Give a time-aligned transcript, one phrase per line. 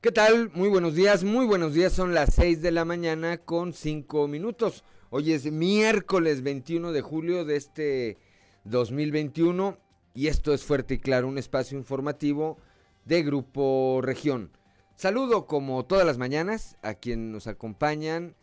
[0.00, 0.50] ¿Qué tal?
[0.54, 1.92] Muy buenos días, muy buenos días.
[1.92, 4.84] Son las 6 de la mañana con 5 minutos.
[5.10, 8.18] Hoy es miércoles 21 de julio de este
[8.64, 9.78] 2021
[10.14, 12.58] y esto es Fuerte y Claro, un espacio informativo
[13.04, 14.52] de Grupo Región.
[14.94, 18.36] Saludo como todas las mañanas a quienes nos acompañan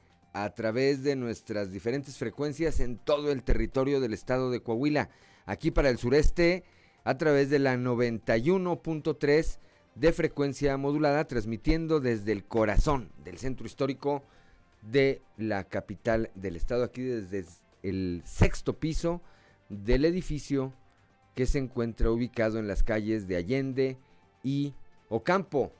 [0.43, 5.09] a través de nuestras diferentes frecuencias en todo el territorio del estado de Coahuila.
[5.47, 6.63] Aquí para el sureste
[7.03, 9.57] a través de la 91.3
[9.95, 14.23] de frecuencia modulada, transmitiendo desde el corazón del centro histórico
[14.83, 17.45] de la capital del estado, aquí desde
[17.81, 19.21] el sexto piso
[19.69, 20.71] del edificio
[21.33, 23.97] que se encuentra ubicado en las calles de Allende
[24.43, 24.75] y
[25.09, 25.71] Ocampo.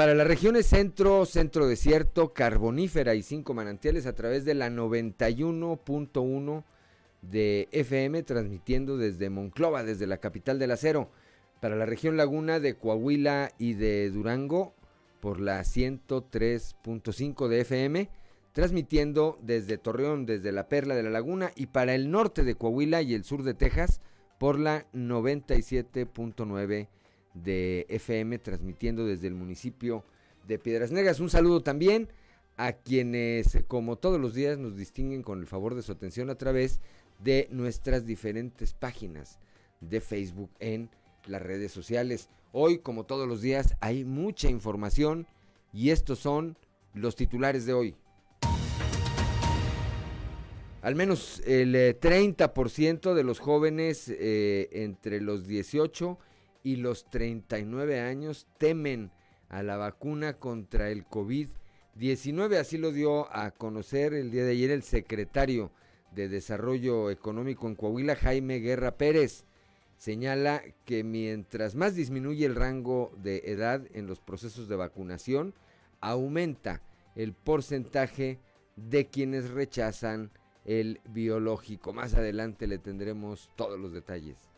[0.00, 6.64] Para las regiones centro, centro desierto, carbonífera y cinco manantiales a través de la 91.1
[7.20, 11.10] de FM, transmitiendo desde Monclova, desde la capital del acero.
[11.60, 14.72] Para la región laguna de Coahuila y de Durango,
[15.20, 18.08] por la 103.5 de FM,
[18.52, 23.02] transmitiendo desde Torreón, desde la Perla de la Laguna, y para el norte de Coahuila
[23.02, 24.00] y el sur de Texas,
[24.38, 26.88] por la 97.9
[27.34, 30.04] de FM, transmitiendo desde el municipio
[30.46, 31.20] de Piedras Negras.
[31.20, 32.08] Un saludo también
[32.56, 36.34] a quienes, como todos los días, nos distinguen con el favor de su atención a
[36.34, 36.80] través
[37.18, 39.38] de nuestras diferentes páginas
[39.80, 40.90] de Facebook en
[41.26, 42.28] las redes sociales.
[42.52, 45.26] Hoy, como todos los días, hay mucha información
[45.72, 46.56] y estos son
[46.94, 47.94] los titulares de hoy.
[50.82, 56.29] Al menos el 30% eh, de los jóvenes eh, entre los 18 y
[56.64, 59.10] los 39 años temen
[59.48, 62.56] a la vacuna contra el COVID-19.
[62.56, 65.72] Así lo dio a conocer el día de ayer el secretario
[66.12, 69.44] de Desarrollo Económico en Coahuila, Jaime Guerra Pérez.
[69.96, 75.54] Señala que mientras más disminuye el rango de edad en los procesos de vacunación,
[76.00, 76.82] aumenta
[77.16, 78.38] el porcentaje
[78.76, 80.30] de quienes rechazan
[80.64, 81.92] el biológico.
[81.92, 84.49] Más adelante le tendremos todos los detalles.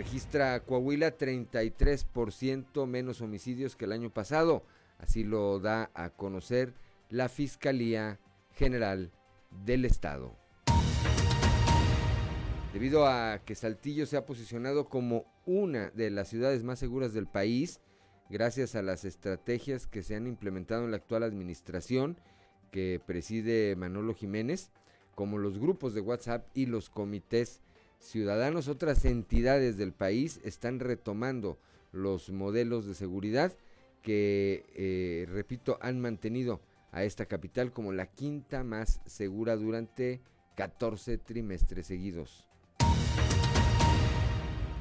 [0.00, 4.64] Registra Coahuila 33% menos homicidios que el año pasado.
[4.96, 6.72] Así lo da a conocer
[7.10, 8.18] la Fiscalía
[8.54, 9.12] General
[9.66, 10.34] del Estado.
[12.72, 17.26] Debido a que Saltillo se ha posicionado como una de las ciudades más seguras del
[17.26, 17.82] país,
[18.30, 22.16] gracias a las estrategias que se han implementado en la actual administración
[22.70, 24.70] que preside Manolo Jiménez,
[25.14, 27.60] como los grupos de WhatsApp y los comités
[28.00, 31.58] ciudadanos, otras entidades del país están retomando
[31.92, 33.52] los modelos de seguridad
[34.02, 36.60] que, eh, repito, han mantenido
[36.92, 40.20] a esta capital como la quinta más segura durante
[40.56, 42.46] 14 trimestres seguidos.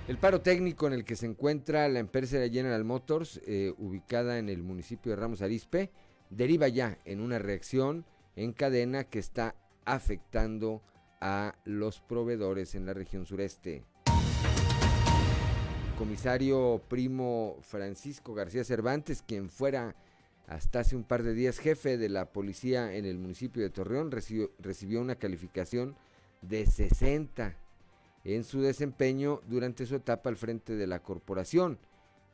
[0.08, 4.50] El paro técnico en el que se encuentra la empresa General Motors, eh, ubicada en
[4.50, 5.92] el municipio de Ramos Arispe,
[6.32, 10.82] deriva ya en una reacción en cadena que está afectando
[11.22, 13.84] a los proveedores en la región sureste.
[15.98, 19.96] Comisario primo Francisco García Cervantes, quien fuera
[20.48, 24.10] hasta hace un par de días jefe de la policía en el municipio de Torreón,
[24.10, 25.96] recibió, una calificación
[26.42, 27.56] de 60
[28.24, 31.78] en su desempeño durante su etapa al frente de la corporación.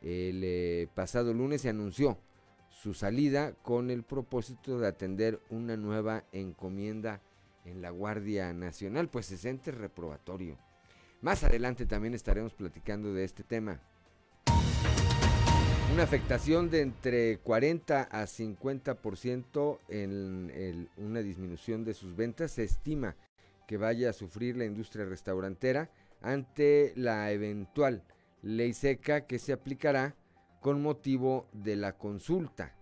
[0.01, 2.19] El eh, pasado lunes se anunció
[2.69, 7.21] su salida con el propósito de atender una nueva encomienda
[7.65, 10.57] en la Guardia Nacional, pues se siente reprobatorio.
[11.21, 13.81] Más adelante también estaremos platicando de este tema.
[15.93, 23.15] Una afectación de entre 40 a 50% en una disminución de sus ventas se estima
[23.67, 25.89] que vaya a sufrir la industria restaurantera
[26.21, 28.03] ante la eventual
[28.41, 30.15] ley seca que se aplicará
[30.59, 32.74] con motivo de la consulta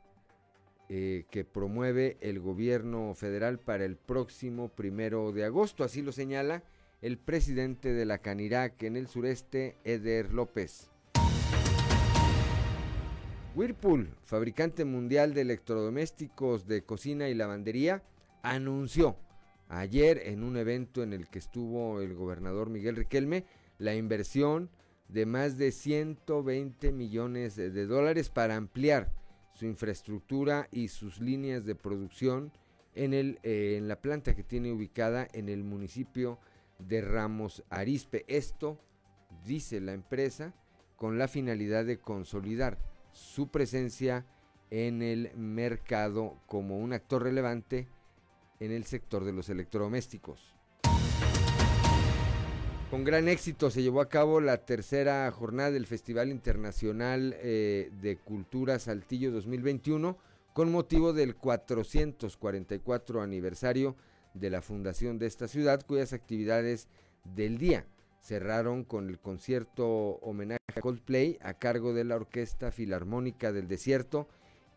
[0.96, 5.84] eh, que promueve el gobierno federal para el próximo primero de agosto.
[5.84, 6.62] Así lo señala
[7.02, 10.92] el presidente de la Canirac en el sureste, Eder López.
[13.56, 18.04] Whirlpool, fabricante mundial de electrodomésticos de cocina y lavandería,
[18.44, 19.18] anunció
[19.70, 23.46] ayer en un evento en el que estuvo el gobernador Miguel Riquelme
[23.80, 24.70] la inversión
[25.08, 29.23] de más de 120 millones de dólares para ampliar
[29.54, 32.52] su infraestructura y sus líneas de producción
[32.96, 36.40] en, el, eh, en la planta que tiene ubicada en el municipio
[36.80, 38.26] de Ramos Arispe.
[38.28, 38.80] Esto,
[39.46, 40.54] dice la empresa,
[40.96, 42.78] con la finalidad de consolidar
[43.12, 44.26] su presencia
[44.70, 47.88] en el mercado como un actor relevante
[48.60, 50.56] en el sector de los electrodomésticos.
[52.94, 58.18] Con gran éxito se llevó a cabo la tercera jornada del Festival Internacional eh, de
[58.18, 60.16] Cultura Saltillo 2021
[60.54, 63.96] con motivo del 444 aniversario
[64.36, 66.88] de la fundación de esta ciudad, cuyas actividades
[67.24, 67.88] del día
[68.22, 69.88] cerraron con el concierto
[70.22, 74.28] homenaje a Coldplay a cargo de la Orquesta Filarmónica del Desierto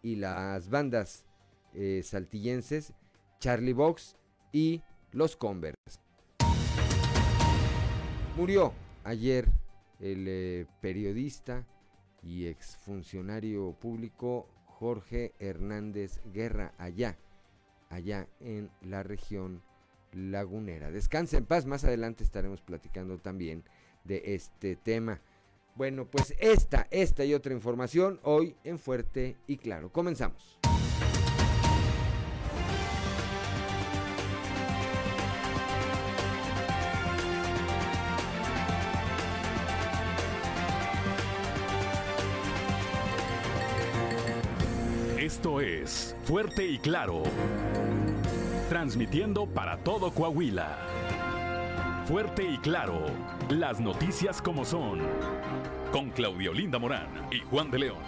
[0.03, 1.27] y las bandas
[1.75, 2.95] eh, saltillenses
[3.41, 4.17] Charlie Box
[4.53, 4.81] y
[5.13, 6.06] Los Converse.
[8.37, 9.49] Murió ayer
[9.99, 11.67] el eh, periodista
[12.23, 17.17] y exfuncionario público Jorge Hernández Guerra allá,
[17.89, 19.63] allá en la región
[20.13, 20.91] lagunera.
[20.91, 23.65] Descanse en paz, más adelante estaremos platicando también
[24.05, 25.23] de este tema.
[25.75, 29.91] Bueno, pues esta, esta y otra información hoy en Fuerte y Claro.
[29.91, 30.59] Comenzamos.
[45.47, 47.23] Esto es Fuerte y Claro.
[48.69, 50.77] Transmitiendo para todo Coahuila.
[52.07, 53.07] Fuerte y Claro.
[53.49, 54.99] Las noticias como son.
[55.93, 58.03] Con Claudio Linda Morán y Juan de León.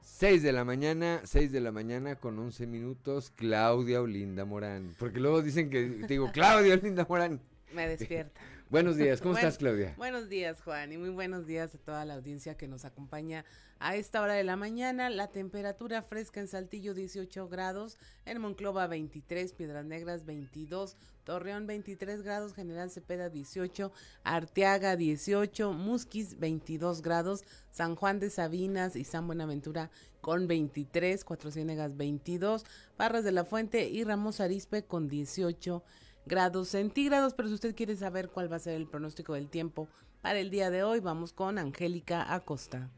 [0.00, 4.96] Seis de la mañana, seis de la mañana con once minutos, Claudia Olinda Morán.
[4.98, 7.40] Porque luego dicen que digo, Claudia Olinda Morán.
[7.72, 8.40] Me despierta.
[8.70, 9.94] Buenos días, ¿cómo estás, Claudia?
[9.96, 13.44] Buenos días, Juan, y muy buenos días a toda la audiencia que nos acompaña
[13.80, 15.10] a esta hora de la mañana.
[15.10, 22.22] La temperatura fresca en Saltillo 18 grados, en Monclova 23, Piedras Negras 22, Torreón 23
[22.22, 23.90] grados, General Cepeda 18,
[24.22, 27.42] Arteaga 18, Musquis 22 grados,
[27.72, 29.90] San Juan de Sabinas y San Buenaventura
[30.20, 32.64] con 23, Cuatro Ciénegas 22,
[32.96, 37.74] Parras de la Fuente y Ramos Arispe con 18 grados grados centígrados, pero si usted
[37.74, 39.88] quiere saber cuál va a ser el pronóstico del tiempo
[40.22, 42.88] para el día de hoy, vamos con Angélica Acosta.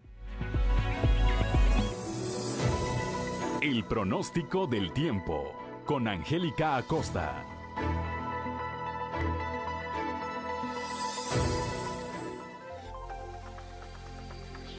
[3.62, 5.54] El pronóstico del tiempo
[5.86, 7.51] con Angélica Acosta.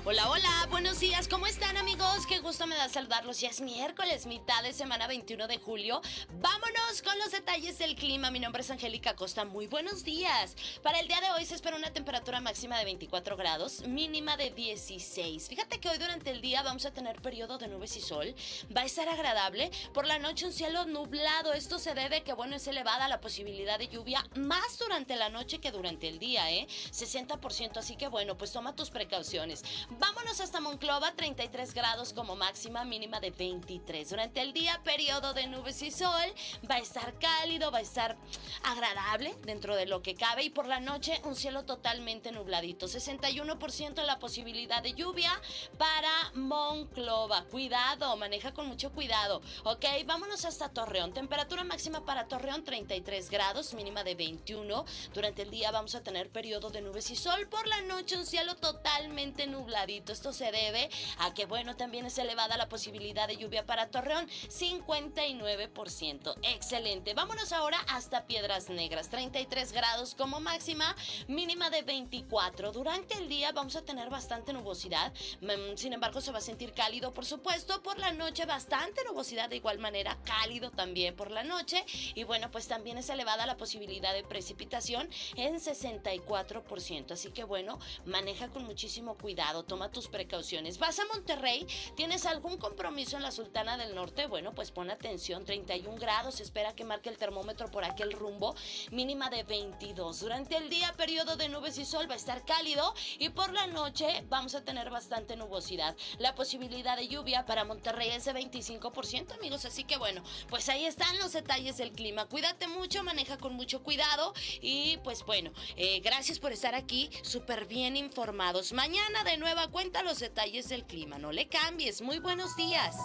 [0.05, 2.27] Hola, hola, buenos días, ¿cómo están amigos?
[2.27, 3.39] Qué gusto me da saludarlos.
[3.39, 6.01] Ya es miércoles, mitad de semana 21 de julio.
[6.41, 8.29] Vámonos con los detalles del clima.
[8.29, 10.57] Mi nombre es Angélica Costa, muy buenos días.
[10.81, 14.51] Para el día de hoy se espera una temperatura máxima de 24 grados, mínima de
[14.51, 15.47] 16.
[15.47, 18.35] Fíjate que hoy durante el día vamos a tener periodo de nubes y sol.
[18.75, 19.71] Va a estar agradable.
[19.93, 21.53] Por la noche un cielo nublado.
[21.53, 25.59] Esto se debe que, bueno, es elevada la posibilidad de lluvia más durante la noche
[25.59, 26.67] que durante el día, ¿eh?
[26.91, 29.63] 60%, así que bueno, pues toma tus precauciones.
[29.99, 34.09] Vámonos hasta Monclova, 33 grados como máxima, mínima de 23.
[34.09, 36.33] Durante el día, periodo de nubes y sol,
[36.69, 38.17] va a estar cálido, va a estar
[38.63, 42.87] agradable dentro de lo que cabe y por la noche un cielo totalmente nubladito.
[42.87, 45.31] 61% la posibilidad de lluvia
[45.77, 47.43] para Monclova.
[47.45, 49.41] Cuidado, maneja con mucho cuidado.
[49.65, 51.13] Ok, vámonos hasta Torreón.
[51.13, 54.85] Temperatura máxima para Torreón 33 grados, mínima de 21.
[55.13, 57.47] Durante el día vamos a tener periodo de nubes y sol.
[57.47, 60.89] Por la noche un cielo totalmente nublado esto se debe
[61.19, 66.35] a que, bueno, también es elevada la posibilidad de lluvia para Torreón, 59%.
[66.43, 67.13] Excelente.
[67.13, 70.95] Vámonos ahora hasta Piedras Negras, 33 grados como máxima,
[71.27, 72.71] mínima de 24.
[72.71, 76.73] Durante el día vamos a tener bastante nubosidad, mm, sin embargo se va a sentir
[76.73, 81.43] cálido, por supuesto, por la noche bastante nubosidad de igual manera, cálido también por la
[81.43, 81.83] noche
[82.15, 87.11] y bueno, pues también es elevada la posibilidad de precipitación en 64%.
[87.11, 90.77] Así que bueno, maneja con muchísimo cuidado toma tus precauciones.
[90.77, 91.65] ¿Vas a Monterrey?
[91.95, 94.27] ¿Tienes algún compromiso en la Sultana del Norte?
[94.27, 98.53] Bueno, pues pon atención, 31 grados, espera que marque el termómetro por aquel rumbo,
[98.91, 100.19] mínima de 22.
[100.19, 103.65] Durante el día, periodo de nubes y sol va a estar cálido y por la
[103.65, 105.97] noche vamos a tener bastante nubosidad.
[106.19, 110.85] La posibilidad de lluvia para Monterrey es de 25%, amigos, así que bueno, pues ahí
[110.85, 112.27] están los detalles del clima.
[112.27, 117.65] Cuídate mucho, maneja con mucho cuidado y pues bueno, eh, gracias por estar aquí, súper
[117.65, 118.71] bien informados.
[118.71, 121.17] Mañana de nueva cuenta los detalles del clima.
[121.17, 122.01] No le cambies.
[122.01, 122.95] Muy buenos días.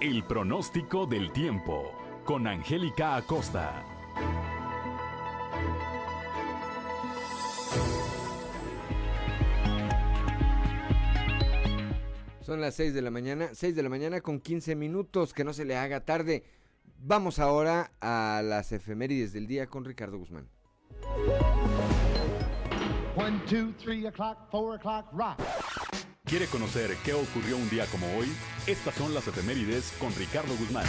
[0.00, 1.92] El pronóstico del tiempo
[2.24, 3.84] con Angélica Acosta.
[12.42, 15.52] Son las 6 de la mañana, 6 de la mañana con 15 minutos, que no
[15.52, 16.44] se le haga tarde.
[16.96, 20.48] Vamos ahora a las efemérides del día con Ricardo Guzmán.
[23.18, 25.40] One, two, three o'clock, four o'clock, rock.
[26.24, 28.28] ¿Quiere conocer qué ocurrió un día como hoy?
[28.64, 30.86] Estas son las efemérides con Ricardo Guzmán.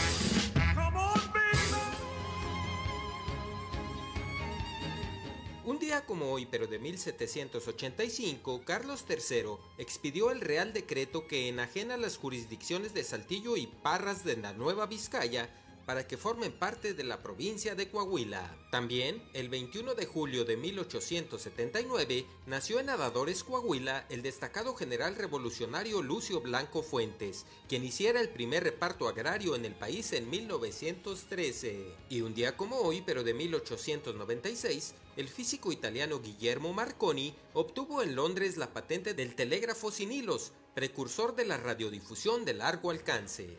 [5.66, 11.98] Un día como hoy, pero de 1785, Carlos III expidió el Real Decreto que enajena
[11.98, 15.50] las jurisdicciones de Saltillo y Parras de la Nueva Vizcaya
[15.90, 18.56] para que formen parte de la provincia de Coahuila.
[18.70, 26.04] También, el 21 de julio de 1879, nació en Nadadores, Coahuila, el destacado general revolucionario
[26.04, 31.96] Lucio Blanco Fuentes, quien hiciera el primer reparto agrario en el país en 1913.
[32.08, 38.16] Y un día como hoy, pero de 1896, el físico italiano Guillermo Marconi obtuvo en
[38.16, 43.58] Londres la patente del telégrafo sin hilos, precursor de la radiodifusión de largo alcance.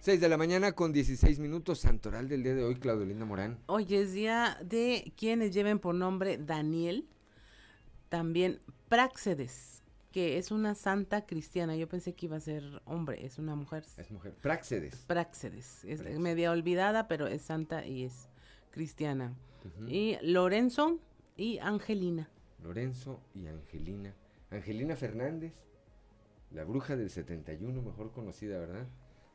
[0.00, 3.58] 6 de la mañana con 16 minutos, santoral del día de hoy, Claudio Linda Morán.
[3.66, 7.06] Hoy es día de quienes lleven por nombre Daniel,
[8.08, 11.76] también Práxedes, que es una santa cristiana.
[11.76, 13.84] Yo pensé que iba a ser hombre, es una mujer.
[13.98, 14.32] Es mujer.
[14.40, 14.96] Práxedes.
[15.06, 18.30] Práxedes, es media olvidada, pero es santa y es
[18.70, 19.34] cristiana.
[19.86, 20.98] Y Lorenzo
[21.36, 22.30] y Angelina.
[22.62, 24.14] Lorenzo y Angelina.
[24.50, 25.52] Angelina Fernández,
[26.52, 28.88] la bruja del 71, mejor conocida, ¿verdad?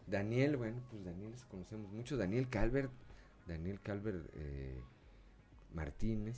[0.08, 2.18] Daniel, bueno, pues Daniel conocemos mucho.
[2.18, 2.92] Daniel Calvert,
[3.48, 4.80] Daniel Calvert eh,
[5.74, 6.38] Martínez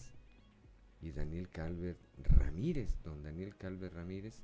[1.01, 4.41] y Daniel Calvert Ramírez, don Daniel Calvert Ramírez.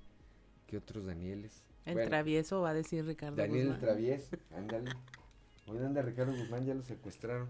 [0.67, 1.63] ¿Qué otros Danieles?
[1.85, 4.91] El travieso va a decir Ricardo Daniel el travieso, ándale.
[5.67, 7.49] Hoy anda Ricardo Guzmán, ya lo secuestraron.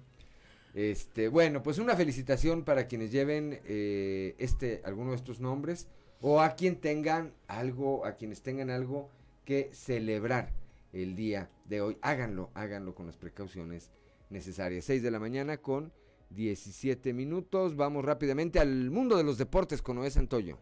[0.74, 5.88] Este, bueno, pues una felicitación para quienes lleven eh, este, alguno de estos nombres
[6.20, 9.10] o a quien tengan algo, a quienes tengan algo
[9.46, 10.52] que celebrar
[10.94, 11.98] el día de hoy.
[12.02, 13.92] Háganlo, háganlo con las precauciones
[14.30, 14.86] necesarias.
[14.86, 15.92] 6 de la mañana con
[16.30, 17.76] 17 minutos.
[17.76, 20.58] Vamos rápidamente al mundo de los deportes con Noé Santoyo.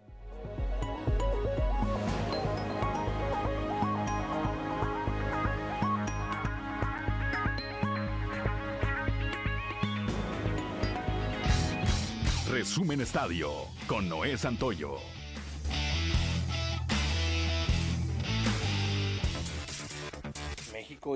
[12.49, 13.49] Resumen Estadio
[13.87, 14.97] con Noé Santoyo.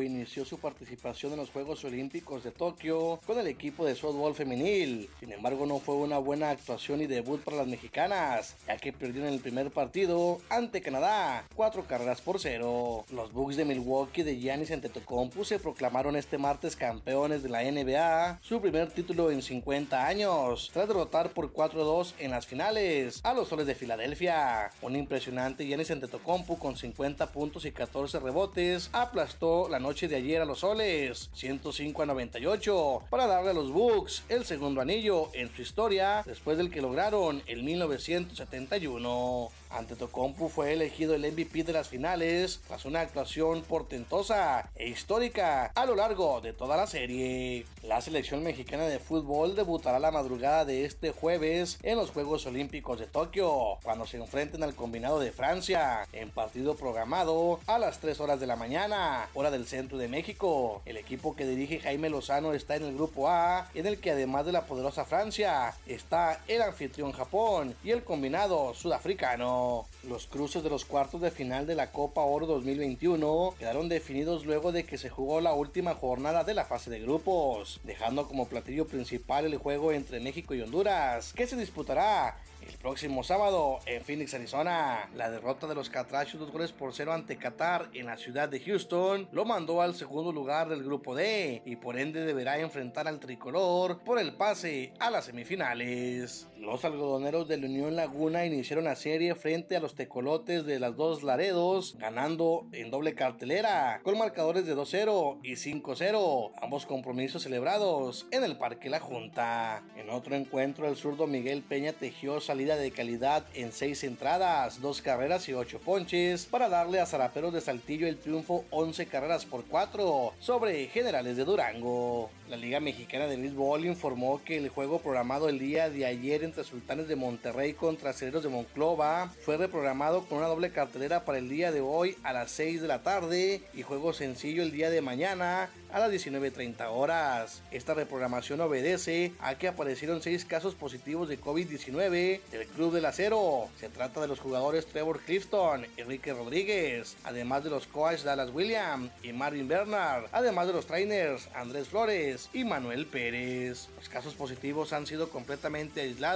[0.01, 5.09] Inició su participación en los Juegos Olímpicos de Tokio con el equipo de softball femenil.
[5.19, 9.31] Sin embargo, no fue una buena actuación y debut para las mexicanas, ya que perdieron
[9.31, 13.05] el primer partido ante Canadá, cuatro carreras por cero.
[13.11, 18.39] Los Bucks de Milwaukee de Giannis Antetokounmpo se proclamaron este martes campeones de la NBA,
[18.41, 23.47] su primer título en 50 años, tras derrotar por 4-2 en las finales a los
[23.47, 24.71] Soles de Filadelfia.
[24.81, 30.41] Un impresionante Giannis Antetokounmpo con 50 puntos y 14 rebotes aplastó la noche de ayer
[30.41, 35.53] a los soles, 105 a 98, para darle a los Bucks el segundo anillo en
[35.53, 39.49] su historia después del que lograron en 1971.
[39.75, 45.85] Antetokounmpo fue elegido el MVP de las finales tras una actuación portentosa e histórica a
[45.85, 47.65] lo largo de toda la serie.
[47.83, 52.99] La selección mexicana de fútbol debutará la madrugada de este jueves en los Juegos Olímpicos
[52.99, 58.19] de Tokio, cuando se enfrenten al combinado de Francia, en partido programado a las 3
[58.21, 60.81] horas de la mañana, hora del centro de México.
[60.85, 64.45] El equipo que dirige Jaime Lozano está en el grupo A, en el que además
[64.45, 69.64] de la poderosa Francia, está el anfitrión Japón y el combinado sudafricano.
[70.07, 74.71] Los cruces de los cuartos de final de la Copa Oro 2021 quedaron definidos luego
[74.71, 78.85] de que se jugó la última jornada de la fase de grupos, dejando como platillo
[78.85, 84.33] principal el juego entre México y Honduras, que se disputará el próximo sábado en Phoenix,
[84.33, 85.09] Arizona.
[85.15, 88.59] La derrota de los Catrachos dos goles por cero ante Qatar en la ciudad de
[88.59, 93.19] Houston lo mandó al segundo lugar del grupo D y por ende deberá enfrentar al
[93.19, 96.47] tricolor por el pase a las semifinales.
[96.57, 100.95] Los algodoneros de la Unión Laguna iniciaron la serie frente a los tecolotes de las
[100.95, 108.25] dos Laredos, ganando en doble cartelera, con marcadores de 2-0 y 5-0, ambos compromisos celebrados
[108.31, 109.83] en el Parque La Junta.
[109.97, 115.01] En otro encuentro, el zurdo Miguel Peña tejió salida de calidad en seis entradas, dos
[115.01, 119.65] carreras y ocho ponches para darle a Zaraperos de Saltillo el triunfo 11 carreras por
[119.65, 122.29] 4 sobre Generales de Durango.
[122.49, 126.63] La Liga Mexicana de Béisbol informó que el juego programado el día de ayer entre
[126.63, 131.49] Sultanes de Monterrey contra Cereros de Monclova fue reprogramado con una doble cartelera para el
[131.49, 135.01] día de hoy a las 6 de la tarde y juego sencillo el día de
[135.01, 137.61] mañana a las 19.30 horas.
[137.71, 143.69] Esta reprogramación obedece a que aparecieron seis casos positivos de COVID-19 del Club del Acero.
[143.79, 149.09] Se trata de los jugadores Trevor Clifton, Enrique Rodríguez, además de los coaches Dallas Williams
[149.23, 153.87] y Marvin Bernard, además de los trainers Andrés Flores y Manuel Pérez.
[153.95, 156.34] Los casos positivos han sido completamente aislados.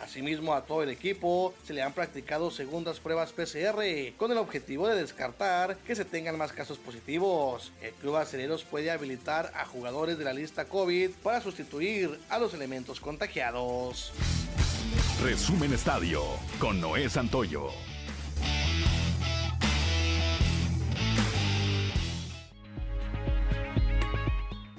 [0.00, 3.82] Asimismo, a todo el equipo se le han practicado segundas pruebas PCR
[4.16, 7.70] con el objetivo de descartar que se tengan más casos positivos.
[7.82, 12.54] El Club Aceleros puede habilitar a jugadores de la lista COVID para sustituir a los
[12.54, 14.12] elementos contagiados.
[15.22, 16.22] Resumen Estadio
[16.58, 17.68] con Noé Santoyo.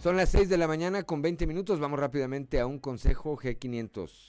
[0.01, 1.79] Son las 6 de la mañana con 20 minutos.
[1.79, 4.26] Vamos rápidamente a un consejo G500.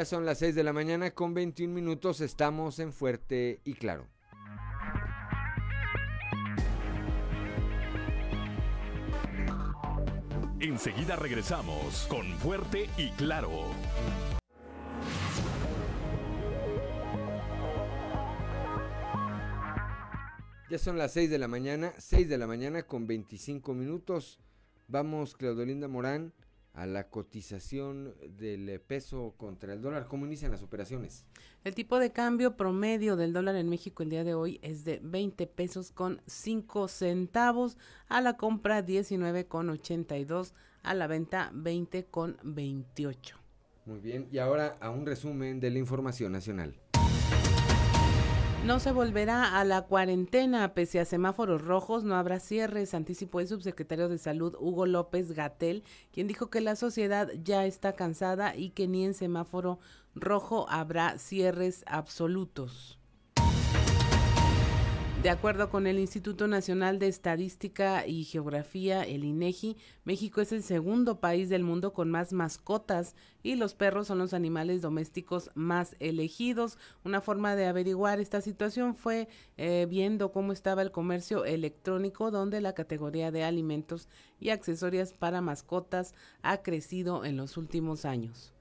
[0.00, 2.22] Ya son las 6 de la mañana con 21 minutos.
[2.22, 4.06] Estamos en Fuerte y Claro.
[10.58, 13.50] Enseguida regresamos con Fuerte y Claro.
[20.70, 24.40] Ya son las 6 de la mañana, 6 de la mañana con 25 minutos.
[24.88, 26.32] Vamos, Claudolinda Morán
[26.72, 30.06] a la cotización del peso contra el dólar.
[30.06, 31.26] ¿Cómo inician las operaciones?
[31.64, 35.00] El tipo de cambio promedio del dólar en México el día de hoy es de
[35.02, 37.76] 20 pesos con 5 centavos,
[38.08, 43.36] a la compra 19 con 82, a la venta 20 con 28.
[43.86, 46.76] Muy bien, y ahora a un resumen de la información nacional.
[48.66, 53.48] No se volverá a la cuarentena, pese a semáforos rojos, no habrá cierres, anticipó el
[53.48, 58.70] subsecretario de Salud Hugo López Gatel, quien dijo que la sociedad ya está cansada y
[58.70, 59.80] que ni en semáforo
[60.14, 62.99] rojo habrá cierres absolutos.
[65.22, 70.62] De acuerdo con el Instituto Nacional de Estadística y Geografía, el INEGI, México es el
[70.62, 75.94] segundo país del mundo con más mascotas y los perros son los animales domésticos más
[76.00, 76.78] elegidos.
[77.04, 79.28] Una forma de averiguar esta situación fue
[79.58, 85.42] eh, viendo cómo estaba el comercio electrónico, donde la categoría de alimentos y accesorios para
[85.42, 88.54] mascotas ha crecido en los últimos años.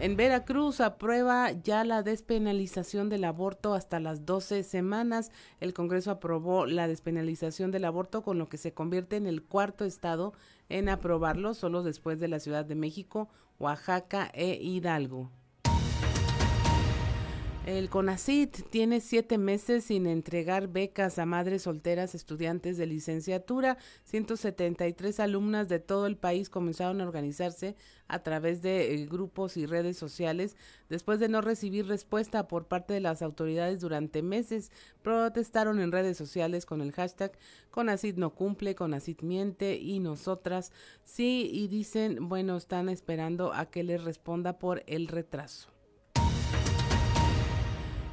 [0.00, 5.30] En Veracruz aprueba ya la despenalización del aborto hasta las 12 semanas.
[5.60, 9.84] El Congreso aprobó la despenalización del aborto, con lo que se convierte en el cuarto
[9.84, 10.32] estado
[10.70, 15.30] en aprobarlo, solo después de la Ciudad de México, Oaxaca e Hidalgo.
[17.70, 23.78] El CONACIT tiene siete meses sin entregar becas a madres solteras estudiantes de licenciatura.
[24.06, 27.76] 173 alumnas de todo el país comenzaron a organizarse
[28.08, 30.56] a través de eh, grupos y redes sociales
[30.88, 34.72] después de no recibir respuesta por parte de las autoridades durante meses.
[35.02, 37.38] Protestaron en redes sociales con el hashtag
[37.70, 40.72] CONACIT no cumple, CONACIT miente y nosotras
[41.04, 45.70] sí y dicen, bueno, están esperando a que les responda por el retraso.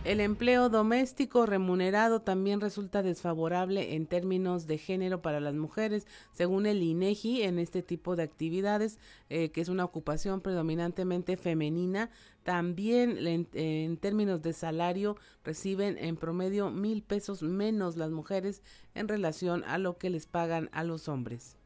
[0.04, 6.66] El empleo doméstico remunerado también resulta desfavorable en términos de género para las mujeres, según
[6.66, 12.10] el INEGI, en este tipo de actividades, eh, que es una ocupación predominantemente femenina.
[12.44, 18.62] También en, en términos de salario reciben en promedio mil pesos menos las mujeres
[18.96, 21.57] en relación a lo que les pagan a los hombres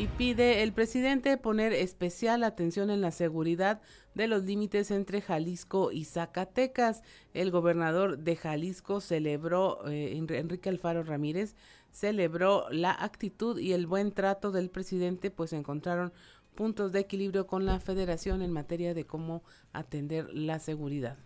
[0.00, 3.82] y pide el presidente poner especial atención en la seguridad
[4.14, 7.02] de los límites entre Jalisco y Zacatecas.
[7.34, 11.54] El gobernador de Jalisco celebró, eh, Enrique Alfaro Ramírez,
[11.90, 16.14] celebró la actitud y el buen trato del presidente, pues encontraron
[16.54, 19.42] puntos de equilibrio con la federación en materia de cómo
[19.74, 21.18] atender la seguridad.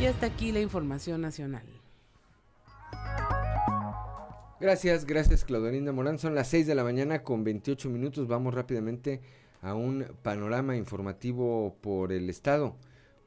[0.00, 1.83] Y hasta aquí la información nacional.
[4.64, 6.18] Gracias, gracias Claudolinda Morán.
[6.18, 8.28] Son las 6 de la mañana con 28 minutos.
[8.28, 9.20] Vamos rápidamente
[9.60, 12.74] a un panorama informativo por el estado.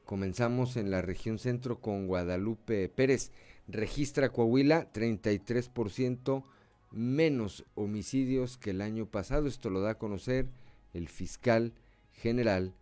[0.04, 3.30] Comenzamos en la región centro con Guadalupe Pérez.
[3.68, 6.42] Registra Coahuila 33%
[6.90, 9.46] menos homicidios que el año pasado.
[9.46, 10.48] Esto lo da a conocer
[10.92, 11.72] el fiscal
[12.14, 12.74] general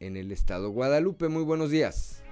[0.00, 0.70] en el estado.
[0.70, 2.22] Guadalupe, muy buenos días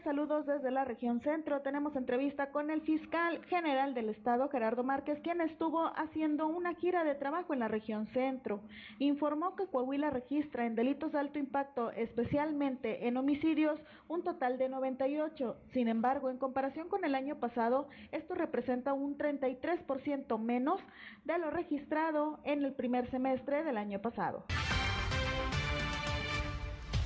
[0.00, 1.60] saludos desde la región centro.
[1.60, 7.04] Tenemos entrevista con el fiscal general del estado, Gerardo Márquez, quien estuvo haciendo una gira
[7.04, 8.60] de trabajo en la región centro.
[8.98, 13.78] Informó que Coahuila registra en delitos de alto impacto, especialmente en homicidios,
[14.08, 15.56] un total de 98.
[15.72, 20.80] Sin embargo, en comparación con el año pasado, esto representa un 33% menos
[21.24, 24.44] de lo registrado en el primer semestre del año pasado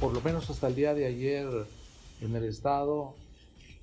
[0.01, 1.47] por lo menos hasta el día de ayer
[2.21, 3.17] en el estado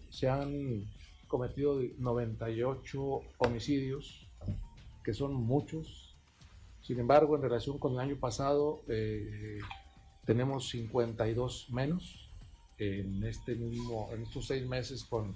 [0.10, 0.86] se han
[1.28, 4.30] cometido 98 homicidios,
[5.04, 6.16] que son muchos.
[6.82, 9.60] Sin embargo, en relación con el año pasado, eh,
[10.26, 12.30] tenemos 52 menos
[12.78, 15.36] en este mismo, en estos seis meses con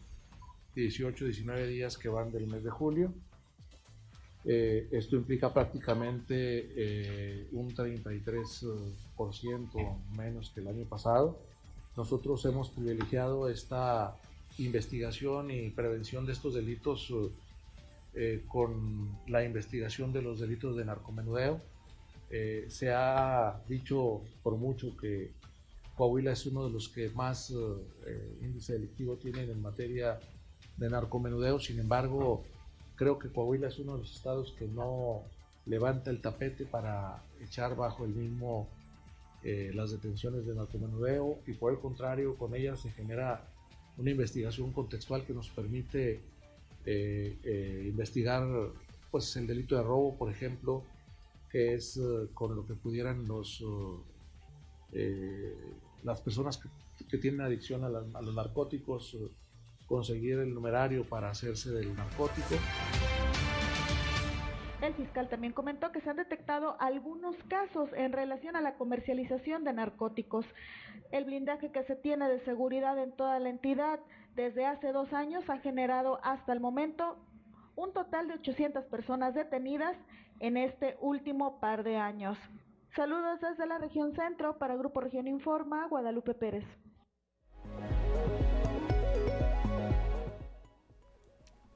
[0.75, 3.13] 18, 19 días que van del mes de julio.
[4.45, 11.39] Eh, esto implica prácticamente eh, un 33% menos que el año pasado.
[11.97, 14.15] Nosotros hemos privilegiado esta
[14.59, 17.11] investigación y prevención de estos delitos
[18.13, 21.59] eh, con la investigación de los delitos de narcomenudeo.
[22.69, 25.31] se ha dicho por mucho que
[25.95, 27.53] Coahuila es uno de los que más
[28.41, 30.19] índice delictivo tienen en materia
[30.77, 32.43] de narcomenudeo, sin embargo,
[32.97, 35.21] Creo que Coahuila es uno de los estados que no
[35.67, 38.67] levanta el tapete para echar bajo el mismo
[39.49, 43.47] eh, las detenciones de narcomenudeo y por el contrario con ellas se genera
[43.95, 46.19] una investigación contextual que nos permite
[46.85, 48.45] eh, eh, investigar
[49.09, 50.83] pues el delito de robo por ejemplo
[51.49, 51.97] que es
[52.33, 53.63] con lo que pudieran los
[56.03, 56.59] las personas
[57.09, 59.15] que, tienen adicción a, a los narcóticos
[59.85, 62.55] conseguir el numerario para hacerse del narcótico.
[64.81, 69.63] El fiscal también comentó que se han detectado algunos casos en relación a la comercialización
[69.63, 70.45] de narcóticos.
[71.11, 73.99] El blindaje que se tiene de seguridad en toda la entidad
[74.35, 77.17] desde hace dos años ha generado hasta el momento
[77.75, 79.97] un total de 800 personas detenidas
[80.39, 82.37] en este último par de años.
[82.95, 86.65] Saludos desde la región centro para Grupo Región Informa, Guadalupe Pérez.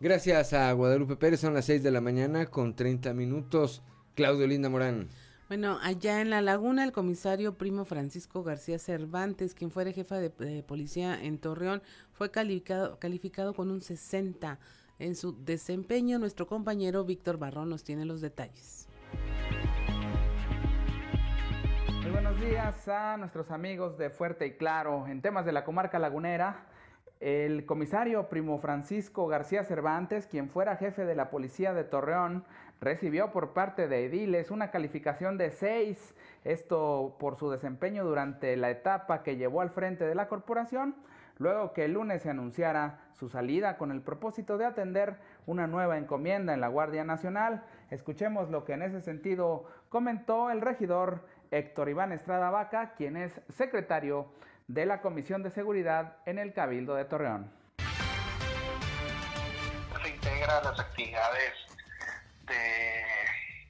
[0.02, 3.84] Gracias a Guadalupe Pérez, son las 6 de la mañana con 30 minutos.
[4.16, 5.10] Claudio Linda Morán.
[5.48, 10.64] Bueno, allá en La Laguna, el comisario primo Francisco García Cervantes, quien fuera jefa de,
[10.64, 11.84] policía en Torreón,
[12.14, 14.58] fue calificado, calificado con un 60
[14.98, 16.18] en su desempeño.
[16.18, 18.88] Nuestro compañero Víctor Barrón nos tiene los detalles.
[22.02, 25.06] Muy buenos días a nuestros amigos de Fuerte y Claro.
[25.06, 26.66] En temas de la comarca lagunera,
[27.22, 32.44] el comisario Primo Francisco García Cervantes, quien fuera jefe de la policía de Torreón,
[32.82, 38.72] recibió por parte de Ediles una calificación de 6, esto por su desempeño durante la
[38.72, 40.96] etapa que llevó al frente de la corporación,
[41.38, 46.00] luego que el lunes se anunciara su salida con el propósito de atender una nueva
[46.00, 47.64] encomienda en la Guardia Nacional.
[47.92, 53.40] Escuchemos lo que en ese sentido comentó el regidor Héctor Iván Estrada Vaca, quien es
[53.50, 54.28] secretario
[54.74, 57.52] de la Comisión de Seguridad en el Cabildo de Torreón.
[60.02, 61.54] Se integra las actividades
[62.44, 63.06] de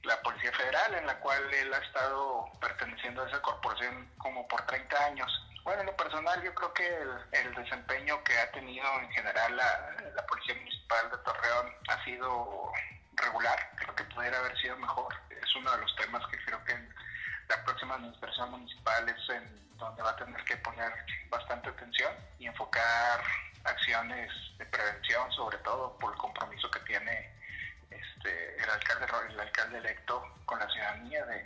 [0.04, 4.64] la Policía Federal, en la cual él ha estado perteneciendo a esa corporación como por
[4.66, 5.28] 30 años.
[5.64, 6.86] Bueno, en lo personal yo creo que
[7.32, 12.72] el, desempeño que ha tenido en general la, Policía Municipal de Torreón ha sido
[13.16, 15.12] regular, creo que pudiera haber sido mejor.
[15.30, 16.88] Es uno de los temas que creo que en
[17.48, 20.92] la próxima administración municipal es en donde va a tener que poner
[21.28, 23.20] bastante atención y enfocar
[23.64, 27.32] acciones de prevención, sobre todo por el compromiso que tiene
[27.90, 31.42] este, el alcalde el alcalde electo con la ciudadanía de,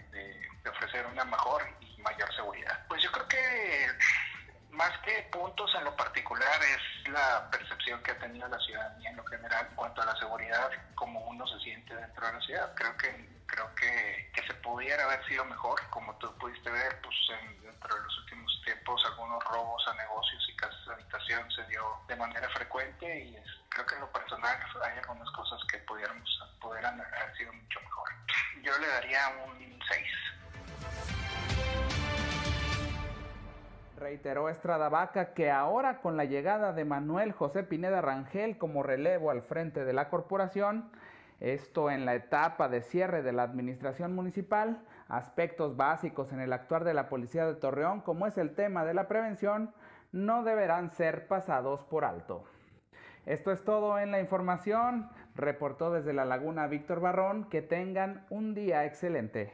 [0.69, 2.85] ofrecer una mejor y mayor seguridad.
[2.89, 3.87] Pues yo creo que
[4.71, 9.17] más que puntos en lo particular es la percepción que ha tenido la ciudadanía en
[9.17, 12.75] lo general en cuanto a la seguridad, como uno se siente dentro de la ciudad.
[12.75, 17.15] Creo que creo que, que se pudiera haber sido mejor, como tú pudiste ver, pues
[17.63, 21.83] dentro de los últimos tiempos algunos robos a negocios y casas de habitación se dio
[22.09, 23.37] de manera frecuente y
[23.69, 26.29] creo que en lo personal hay algunas cosas que pudiéramos,
[26.61, 28.09] pudieran haber sido mucho mejor.
[28.63, 30.03] Yo le daría un 6.
[33.99, 39.31] Reiteró Estrada Vaca que ahora con la llegada de Manuel José Pineda Rangel como relevo
[39.31, 40.91] al frente de la corporación,
[41.41, 46.85] esto en la etapa de cierre de la administración municipal, aspectos básicos en el actuar
[46.85, 49.73] de la Policía de Torreón, como es el tema de la prevención,
[50.13, 52.45] no deberán ser pasados por alto.
[53.27, 55.09] Esto es todo en la información.
[55.35, 57.49] Reportó desde la Laguna Víctor Barrón.
[57.51, 59.53] Que tengan un día excelente.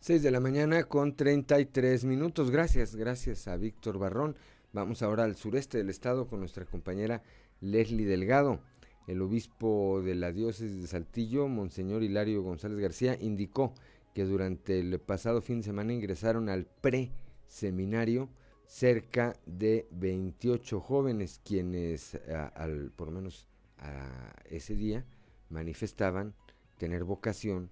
[0.00, 2.50] 6 de la mañana con 33 minutos.
[2.50, 4.36] Gracias, gracias a Víctor Barrón.
[4.72, 7.22] Vamos ahora al sureste del estado con nuestra compañera
[7.60, 8.60] Leslie Delgado.
[9.06, 13.72] El obispo de la diócesis de Saltillo, Monseñor Hilario González García, indicó
[14.14, 18.28] que durante el pasado fin de semana ingresaron al pre-seminario
[18.66, 22.18] cerca de 28 jóvenes quienes
[22.54, 23.46] al, por lo menos
[23.78, 25.04] a ese día
[25.50, 26.34] manifestaban
[26.78, 27.70] tener vocación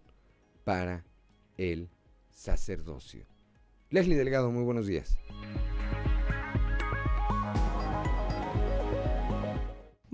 [0.65, 1.05] para
[1.57, 1.89] el
[2.31, 3.27] sacerdocio.
[3.91, 5.19] Leslie Delgado, muy buenos días.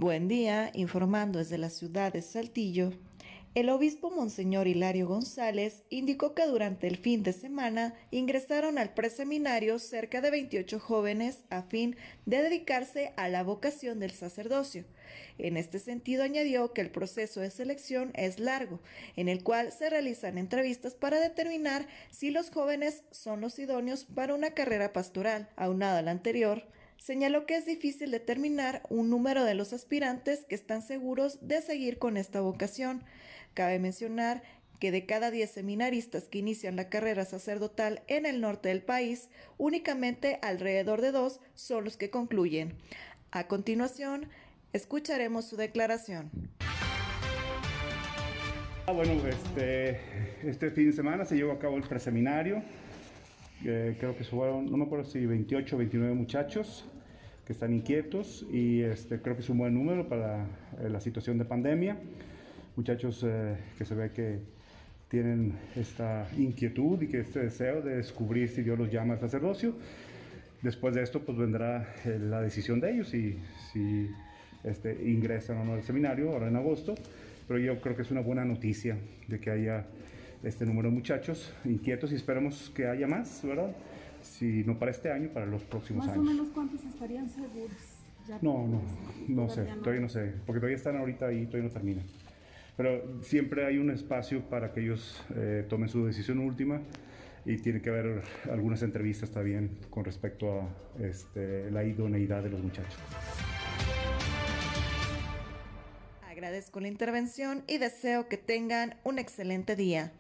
[0.00, 2.94] Buen día, informando desde la ciudad de Saltillo.
[3.54, 9.78] El obispo Monseñor Hilario González indicó que durante el fin de semana ingresaron al preseminario
[9.78, 14.86] cerca de 28 jóvenes a fin de dedicarse a la vocación del sacerdocio.
[15.36, 18.80] En este sentido añadió que el proceso de selección es largo,
[19.16, 24.34] en el cual se realizan entrevistas para determinar si los jóvenes son los idóneos para
[24.34, 25.50] una carrera pastoral.
[25.56, 26.64] Aunado al anterior,
[27.00, 31.98] señaló que es difícil determinar un número de los aspirantes que están seguros de seguir
[31.98, 33.04] con esta vocación
[33.54, 34.42] Cabe mencionar
[34.78, 39.28] que de cada 10 seminaristas que inician la carrera sacerdotal en el norte del país,
[39.58, 42.74] únicamente alrededor de dos son los que concluyen.
[43.30, 44.28] A continuación,
[44.72, 46.30] escucharemos su declaración.
[48.86, 50.00] Ah, bueno, este,
[50.42, 52.62] este fin de semana se llevó a cabo el preseminario.
[53.64, 56.86] Eh, creo que fueron, no me acuerdo si 28 o 29 muchachos
[57.46, 60.44] que están inquietos y este, creo que es un buen número para
[60.80, 61.96] eh, la situación de pandemia
[62.76, 64.38] muchachos eh, que se ve que
[65.08, 69.74] tienen esta inquietud y que este deseo de descubrir si Dios los llama al sacerdocio.
[70.62, 73.38] Después de esto, pues vendrá eh, la decisión de ellos si,
[73.72, 74.08] si
[74.62, 76.94] este, ingresan o no al seminario ahora en agosto.
[77.48, 78.96] Pero yo creo que es una buena noticia
[79.26, 79.84] de que haya
[80.42, 83.74] este número de muchachos inquietos y esperemos que haya más, ¿verdad?
[84.22, 86.18] Si no para este año, para los próximos años.
[86.18, 87.76] ¿Más o menos cuántos estarían seguros?
[88.42, 88.83] no, no,
[89.29, 92.05] no sé, todavía no sé, porque todavía están ahorita ahí, todavía no terminan
[92.81, 96.81] pero siempre hay un espacio para que ellos eh, tomen su decisión última
[97.44, 102.62] y tiene que haber algunas entrevistas también con respecto a este, la idoneidad de los
[102.62, 102.98] muchachos.
[106.26, 110.12] Agradezco la intervención y deseo que tengan un excelente día.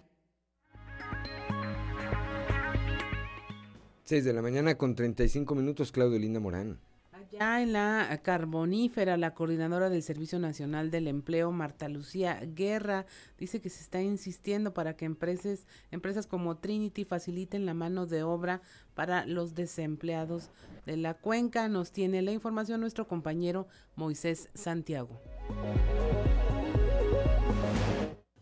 [4.10, 6.80] 6 de la mañana con 35 minutos, Claudio Linda Morán.
[7.30, 13.06] Ya en la carbonífera, la coordinadora del Servicio Nacional del Empleo, Marta Lucía Guerra,
[13.38, 18.24] dice que se está insistiendo para que empresas, empresas como Trinity faciliten la mano de
[18.24, 18.62] obra
[18.94, 20.50] para los desempleados
[20.86, 21.68] de la cuenca.
[21.68, 25.20] Nos tiene la información nuestro compañero Moisés Santiago.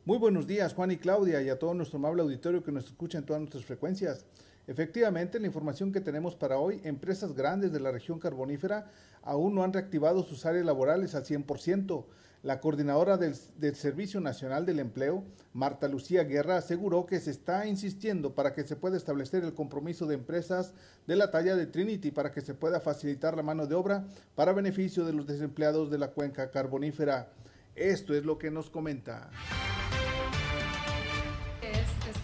[0.06, 3.18] Muy buenos días, Juan y Claudia, y a todo nuestro amable auditorio que nos escucha
[3.18, 4.24] en todas nuestras frecuencias.
[4.68, 8.90] Efectivamente, la información que tenemos para hoy, empresas grandes de la región carbonífera
[9.22, 12.04] aún no han reactivado sus áreas laborales al 100%.
[12.42, 13.34] La coordinadora del,
[13.74, 18.76] Servicio Nacional del Empleo, Marta Lucía Guerra, aseguró que se está insistiendo para que se
[18.76, 20.74] pueda establecer el compromiso de empresas
[21.06, 24.04] de la talla de Trinity para que se pueda facilitar la mano de obra
[24.34, 27.30] para beneficio de los desempleados de la cuenca carbonífera.
[27.74, 29.30] Esto es lo que nos comenta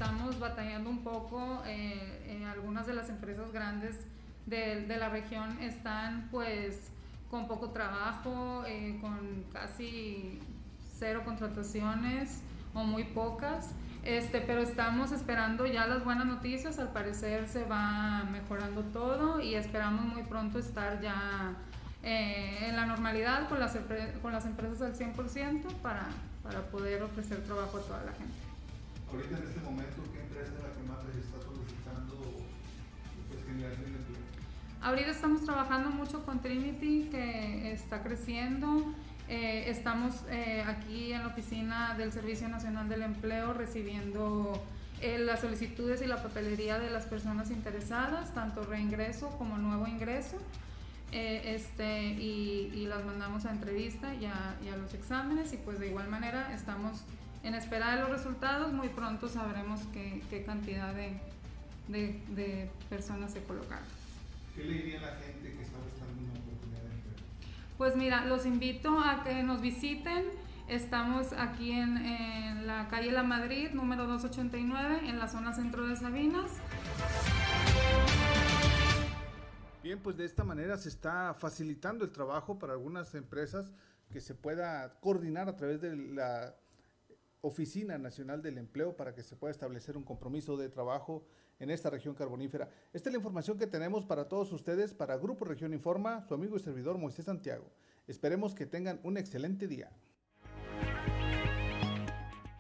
[0.05, 1.63] estamos batallando un poco.
[1.67, 3.97] Eh, algunas de las empresas grandes
[4.45, 6.91] de, la región están pues
[7.31, 10.39] con poco trabajo, eh, con casi
[10.99, 12.43] cero contrataciones
[12.75, 13.71] o muy pocas.
[14.03, 19.55] Este, pero estamos esperando ya las buenas noticias, al parecer se va mejorando todo y
[19.55, 21.55] esperamos muy pronto estar ya
[22.03, 23.75] eh, en la normalidad con las,
[24.21, 26.09] con las empresas al 100% para,
[26.43, 28.44] para poder ofrecer trabajo a toda la gente.
[29.15, 32.43] Ahorita en este momento, ¿qué empresa es la que más les está solicitando
[33.29, 34.19] pues, generación de empleo?
[34.83, 38.93] Ahorita estamos trabajando mucho con Trinity, que está creciendo.
[39.29, 44.61] Eh, estamos eh, aquí en la oficina del Servicio Nacional del Empleo recibiendo
[45.01, 50.39] eh, las solicitudes y la papelería de las personas interesadas, tanto reingreso como nuevo ingreso.
[51.13, 55.87] este, y, las mandamos a entrevista y a, y a los exámenes y pues de
[55.87, 57.05] igual manera estamos
[57.45, 61.21] en espera de los resultados, muy pronto sabremos qué, qué cantidad de,
[61.89, 63.85] de, personas se colocaron.
[64.57, 67.15] ¿Qué le diría a la gente que está buscando una oportunidad de empleo?
[67.77, 70.25] Pues mira, los invito a que nos visiten.
[70.69, 75.97] Estamos aquí en, en, la calle La Madrid, número 289, en la zona centro de
[75.97, 76.51] Sabinas.
[79.83, 83.71] Bien, pues de esta manera se está facilitando el trabajo para algunas empresas
[84.11, 86.55] que se pueda coordinar a través de la
[87.45, 91.27] Oficina Nacional del Empleo para que se pueda establecer un compromiso de trabajo
[91.59, 92.71] en esta región carbonífera.
[92.95, 96.57] Esta es la información que tenemos para todos ustedes, para Grupo Región Informa, su amigo
[96.57, 97.71] y servidor Moisés Santiago.
[98.07, 99.93] Esperemos que tengan un excelente día.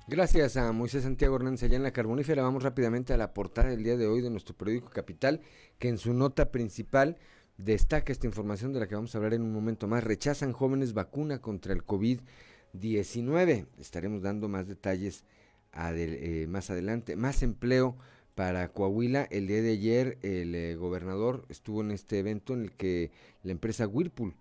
[0.06, 2.42] Gracias a Moisés Santiago Hernández allá en la Carbonífera.
[2.42, 5.40] Vamos rápidamente a la portada del día de hoy de nuestro periódico Capital,
[5.78, 7.16] que en su nota principal
[7.56, 10.04] destaca esta información de la que vamos a hablar en un momento más.
[10.04, 12.20] Rechazan jóvenes vacuna contra el COVID-19.
[13.78, 15.24] Estaremos dando más detalles
[15.72, 17.16] eh, más adelante.
[17.16, 17.96] Más empleo
[18.34, 19.24] para Coahuila.
[19.30, 23.10] El día de ayer el eh, gobernador estuvo en este evento en el que
[23.42, 24.34] la empresa Whirlpool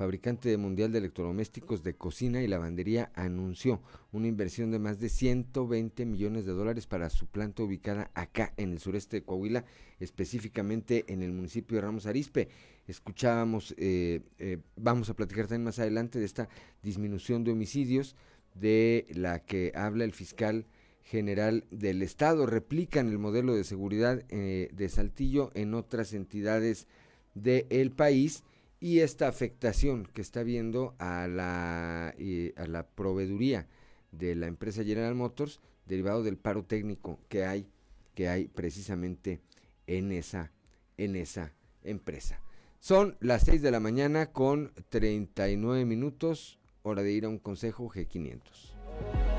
[0.00, 3.82] fabricante mundial de electrodomésticos de cocina y lavandería, anunció
[4.12, 8.72] una inversión de más de 120 millones de dólares para su planta ubicada acá en
[8.72, 9.66] el sureste de Coahuila,
[9.98, 12.48] específicamente en el municipio de Ramos Arispe.
[12.88, 16.48] Escuchábamos, eh, eh, vamos a platicar también más adelante de esta
[16.82, 18.16] disminución de homicidios
[18.54, 20.64] de la que habla el fiscal
[21.02, 22.46] general del estado.
[22.46, 26.86] Replican el modelo de seguridad eh, de Saltillo en otras entidades
[27.34, 28.44] del país
[28.80, 33.68] y esta afectación que está viendo a la, eh, a la proveeduría
[34.10, 37.68] de la empresa General Motors derivado del paro técnico que hay
[38.14, 39.40] que hay precisamente
[39.86, 40.50] en esa
[40.96, 41.52] en esa
[41.84, 42.40] empresa.
[42.80, 47.88] Son las 6 de la mañana con 39 minutos, hora de ir a un consejo
[47.88, 49.29] G500.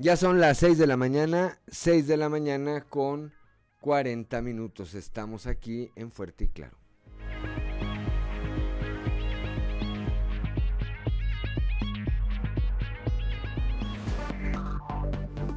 [0.00, 3.32] Ya son las 6 de la mañana, 6 de la mañana con
[3.80, 4.94] 40 minutos.
[4.94, 6.78] Estamos aquí en Fuerte y Claro.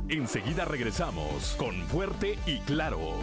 [0.10, 3.20] Enseguida regresamos con Fuerte y Claro.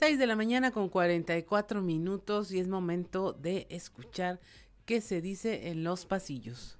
[0.00, 4.40] 6 de la mañana con 44 minutos y es momento de escuchar
[4.86, 6.79] qué se dice en los pasillos.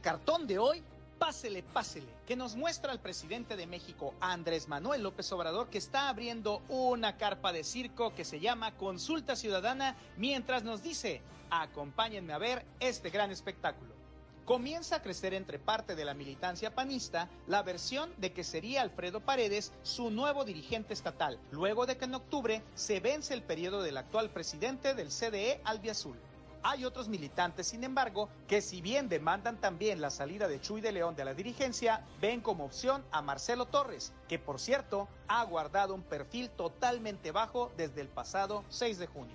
[0.00, 0.82] Cartón de hoy,
[1.18, 6.08] pásele, pásele, que nos muestra el presidente de México, Andrés Manuel López Obrador, que está
[6.08, 12.38] abriendo una carpa de circo que se llama Consulta Ciudadana, mientras nos dice, acompáñenme a
[12.38, 13.92] ver este gran espectáculo.
[14.44, 19.20] Comienza a crecer entre parte de la militancia panista la versión de que sería Alfredo
[19.20, 23.96] Paredes su nuevo dirigente estatal, luego de que en octubre se vence el periodo del
[23.96, 26.16] actual presidente del CDE Albiazul.
[26.64, 30.92] Hay otros militantes, sin embargo, que si bien demandan también la salida de Chuy de
[30.92, 35.92] León de la dirigencia, ven como opción a Marcelo Torres, que por cierto ha guardado
[35.92, 39.34] un perfil totalmente bajo desde el pasado 6 de junio.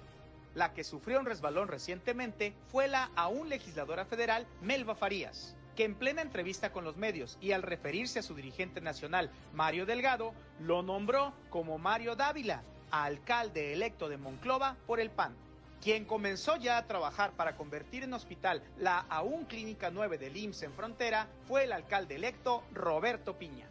[0.55, 5.95] La que sufrió un resbalón recientemente fue la aún legisladora federal Melba Farías, que en
[5.95, 10.81] plena entrevista con los medios y al referirse a su dirigente nacional, Mario Delgado, lo
[10.81, 15.35] nombró como Mario Dávila, alcalde electo de Monclova por el PAN.
[15.81, 20.63] Quien comenzó ya a trabajar para convertir en hospital la aún Clínica 9 del IMSS
[20.63, 23.67] en frontera fue el alcalde electo Roberto Piña.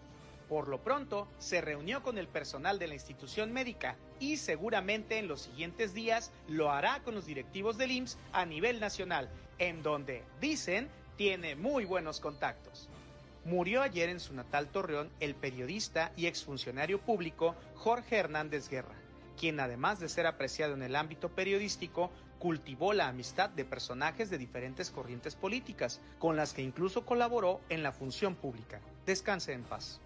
[0.48, 5.26] Por lo pronto, se reunió con el personal de la institución médica y seguramente en
[5.26, 10.22] los siguientes días lo hará con los directivos del IMSS a nivel nacional, en donde,
[10.40, 12.88] dicen, tiene muy buenos contactos.
[13.44, 19.05] Murió ayer en su natal Torreón el periodista y exfuncionario público Jorge Hernández Guerra
[19.36, 24.38] quien además de ser apreciado en el ámbito periodístico, cultivó la amistad de personajes de
[24.38, 28.80] diferentes corrientes políticas, con las que incluso colaboró en la función pública.
[29.06, 30.00] Descanse en paz.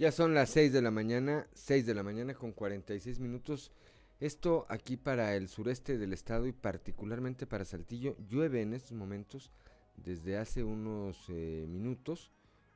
[0.00, 3.70] Ya son las 6 de la mañana, 6 de la mañana con 46 minutos.
[4.20, 9.50] Esto aquí para el sureste del estado y particularmente para Saltillo llueve en estos momentos.
[9.96, 12.30] Desde hace unos eh, minutos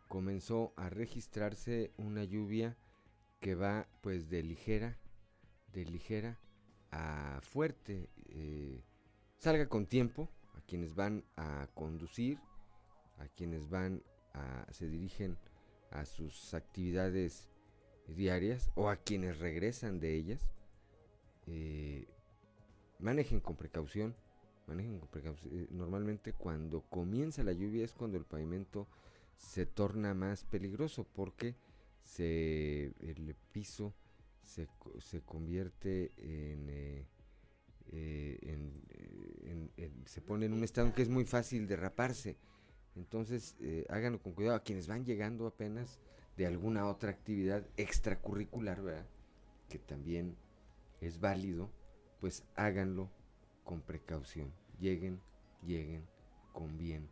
[0.09, 2.79] comenzó a registrarse una lluvia
[3.41, 4.97] que va pues de ligera,
[5.75, 6.39] de ligera
[6.91, 8.09] a fuerte.
[8.31, 8.83] Eh,
[9.37, 12.39] salga con tiempo a quienes van a conducir,
[13.19, 15.37] a quienes van a, se dirigen
[15.91, 17.51] a sus actividades
[18.09, 20.49] diarias o a quienes regresan de ellas.
[21.47, 22.07] Eh,
[22.99, 24.15] manejen con precaución,
[24.67, 25.53] manejen con precaución.
[25.55, 28.89] Eh, normalmente cuando comienza la lluvia es cuando el pavimento
[29.37, 31.55] se torna más peligroso porque
[32.03, 33.95] se, el piso
[34.43, 34.69] se,
[35.01, 37.07] se convierte en, eh,
[37.93, 42.37] eh, se pone en un estado que es muy fácil derraparse.
[42.97, 43.57] Entonces,
[43.89, 44.57] háganlo con cuidado.
[44.57, 45.99] A quienes van llegando apenas
[46.37, 49.07] de alguna otra actividad extracurricular, ¿verdad?
[49.69, 50.37] Que también
[51.07, 51.71] es válido,
[52.21, 53.11] pues háganlo
[53.65, 54.53] con precaución.
[54.81, 55.21] Lleguen,
[55.67, 56.07] lleguen
[56.53, 57.09] con bien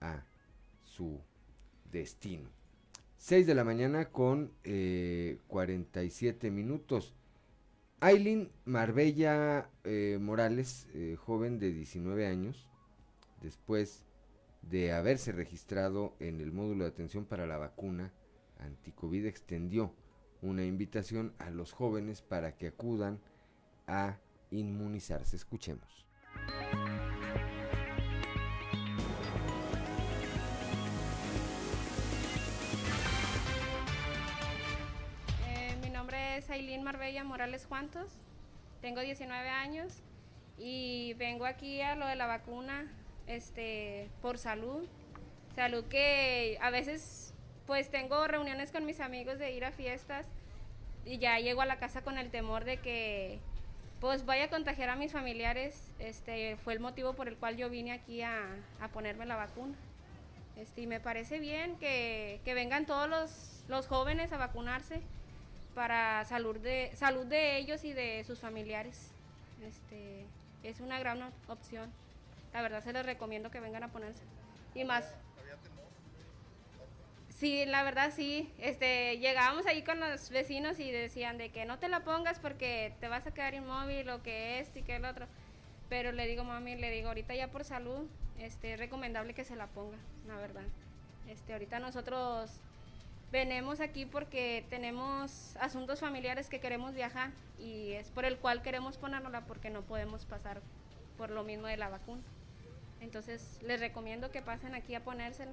[0.00, 0.24] a
[0.82, 1.20] su
[1.90, 2.50] destino.
[3.18, 7.14] 6 de la mañana con 47 eh, minutos.
[8.00, 12.68] Aileen Marbella eh, Morales, eh, joven de 19 años,
[13.40, 14.04] después
[14.60, 18.12] de haberse registrado en el módulo de atención para la vacuna
[18.58, 19.94] anticovid, extendió
[20.44, 23.20] una invitación a los jóvenes para que acudan
[23.86, 24.18] a
[24.50, 25.36] inmunizarse.
[25.36, 26.04] Escuchemos.
[36.54, 38.12] Aileen Marbella Morales Juantos,
[38.80, 40.02] tengo 19 años
[40.56, 42.86] y vengo aquí a lo de la vacuna
[43.26, 44.86] este, por salud.
[45.56, 47.34] Salud que a veces
[47.66, 50.28] pues tengo reuniones con mis amigos de ir a fiestas
[51.04, 53.38] y ya llego a la casa con el temor de que
[54.00, 55.90] pues vaya a contagiar a mis familiares.
[55.98, 58.46] Este fue el motivo por el cual yo vine aquí a,
[58.92, 59.74] ponerme la vacuna.
[60.56, 65.00] Este, y me parece bien que, vengan todos los, los jóvenes a vacunarse
[65.74, 69.10] para salud de, salud de ellos y de sus familiares.
[69.66, 70.26] Este,
[70.62, 71.90] es una gran opción.
[72.52, 74.22] La verdad se les recomiendo que vengan a ponerse.
[74.74, 75.12] Y más.
[77.44, 78.50] Sí, la verdad sí.
[78.56, 82.94] Este, llegábamos ahí con los vecinos y decían de que no te la pongas porque
[83.00, 85.26] te vas a quedar inmóvil o que esto y que el otro.
[85.90, 88.06] Pero le digo, mami, le digo, ahorita ya por salud,
[88.38, 90.62] este, es recomendable que se la ponga, la verdad.
[91.28, 92.50] Este, ahorita nosotros
[93.30, 98.96] venimos aquí porque tenemos asuntos familiares que queremos viajar y es por el cual queremos
[98.96, 100.62] ponérnosla porque no podemos pasar
[101.18, 102.22] por lo mismo de la vacuna.
[103.02, 105.52] Entonces les recomiendo que pasen aquí a ponérsela.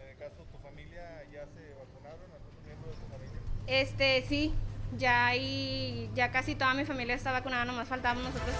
[0.00, 2.30] En el caso, ¿tu familia ya se vacunaron?
[2.32, 3.40] ¿Algunos miembros de tu familia?
[3.66, 4.54] Este, sí,
[4.96, 8.56] ya, y, ya casi toda mi familia está vacunada, nomás faltamos nosotros.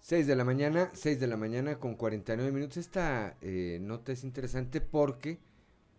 [0.00, 2.78] 6 de la mañana, 6 de la mañana con 49 minutos.
[2.78, 5.38] Esta eh, nota es interesante porque,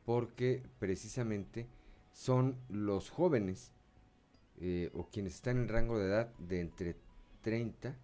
[0.04, 1.68] porque precisamente
[2.12, 3.72] son los jóvenes
[4.60, 6.94] eh, o quienes están en rango de edad de entre
[7.42, 7.96] 30.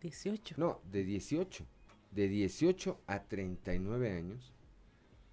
[0.00, 0.54] 18.
[0.58, 1.64] No, de 18.
[2.10, 4.52] De 18 a 39 años,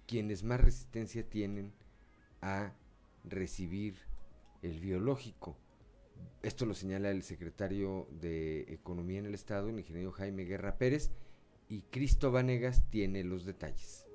[0.06, 1.72] quienes más resistencia tienen
[2.40, 2.72] a
[3.24, 3.94] recibir
[4.62, 5.56] el biológico.
[6.42, 11.10] Esto lo señala el secretario de Economía en el Estado, el ingeniero Jaime Guerra Pérez,
[11.68, 14.06] y Cristo Vanegas tiene los detalles.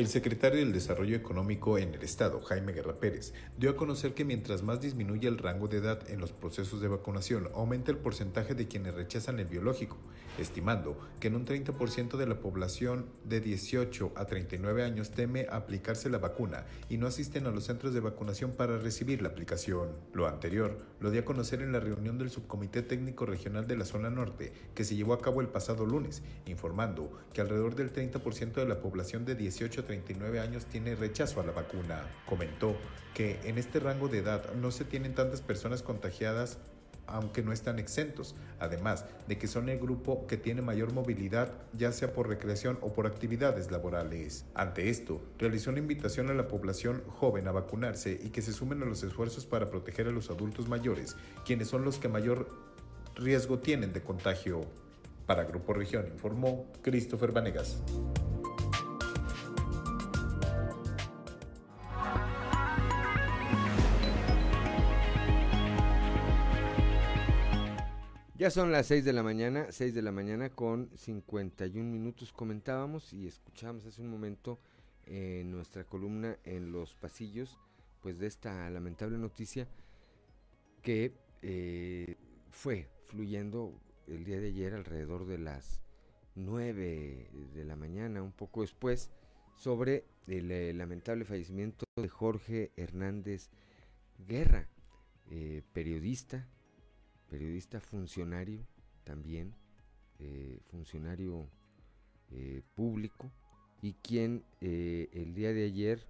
[0.00, 4.24] El secretario del Desarrollo Económico en el Estado, Jaime Guerra Pérez, dio a conocer que
[4.24, 8.54] mientras más disminuye el rango de edad en los procesos de vacunación, aumenta el porcentaje
[8.54, 9.98] de quienes rechazan el biológico,
[10.38, 16.08] estimando que en un 30% de la población de 18 a 39 años teme aplicarse
[16.08, 19.90] la vacuna y no asisten a los centros de vacunación para recibir la aplicación.
[20.14, 23.84] Lo anterior lo dio a conocer en la reunión del Subcomité Técnico Regional de la
[23.84, 28.54] Zona Norte, que se llevó a cabo el pasado lunes, informando que alrededor del 30%
[28.54, 32.02] de la población de 18 a 39 años tiene rechazo a la vacuna.
[32.24, 32.76] Comentó
[33.12, 36.58] que en este rango de edad no se tienen tantas personas contagiadas
[37.08, 41.90] aunque no están exentos, además de que son el grupo que tiene mayor movilidad, ya
[41.90, 44.44] sea por recreación o por actividades laborales.
[44.54, 48.80] Ante esto, realizó una invitación a la población joven a vacunarse y que se sumen
[48.84, 52.48] a los esfuerzos para proteger a los adultos mayores, quienes son los que mayor
[53.16, 54.60] riesgo tienen de contagio.
[55.26, 57.82] Para Grupo Región informó Christopher Vanegas.
[68.40, 72.32] Ya son las 6 de la mañana, 6 de la mañana con 51 minutos.
[72.32, 74.58] Comentábamos y escuchábamos hace un momento
[75.04, 77.58] en nuestra columna en los pasillos,
[78.00, 79.68] pues de esta lamentable noticia
[80.80, 81.12] que
[81.42, 82.16] eh,
[82.50, 85.82] fue fluyendo el día de ayer alrededor de las
[86.34, 89.10] 9 de la mañana, un poco después,
[89.54, 93.50] sobre el eh, lamentable fallecimiento de Jorge Hernández
[94.26, 94.66] Guerra,
[95.30, 96.48] eh, periodista,
[97.30, 98.66] periodista funcionario
[99.04, 99.54] también,
[100.70, 101.48] funcionario
[102.74, 103.30] público,
[103.80, 106.06] y quien el día de ayer,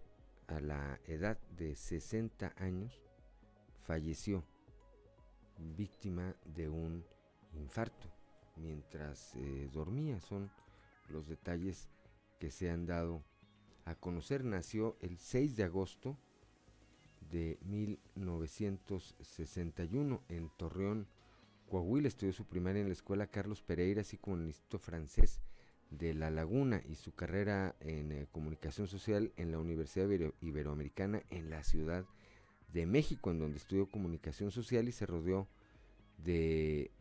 [0.48, 3.00] a la edad de 60 años,
[3.84, 4.44] falleció
[5.76, 7.04] víctima de un
[7.54, 8.08] infarto
[8.56, 10.20] mientras eh, dormía.
[10.20, 10.50] Son
[11.08, 11.88] los detalles
[12.38, 13.24] que se han dado
[13.84, 14.44] a conocer.
[14.44, 16.16] Nació el 6 de agosto
[17.30, 21.08] de 1961 en Torreón,
[21.68, 22.08] Coahuila.
[22.08, 25.40] Estudió su primaria en la escuela Carlos Pereira, así como en el Instituto Francés
[25.90, 30.08] de La Laguna y su carrera en eh, comunicación social en la Universidad
[30.40, 32.06] Iberoamericana en la Ciudad
[32.72, 35.48] de México, en donde estudió comunicación social y se rodeó
[36.18, 36.92] de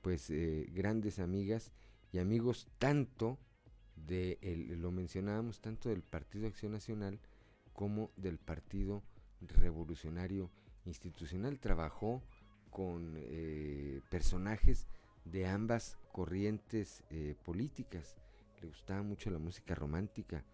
[0.00, 1.72] pues eh, grandes amigas
[2.10, 3.38] y amigos tanto
[3.96, 4.38] de
[4.80, 7.20] lo mencionábamos tanto del Partido Acción Nacional
[7.72, 9.02] como del Partido
[9.48, 10.50] Revolucionario
[10.84, 12.22] Institucional trabajó
[12.70, 14.86] con eh, personajes
[15.24, 18.16] de ambas corrientes eh, políticas
[18.60, 20.44] le gustaba mucho la música romántica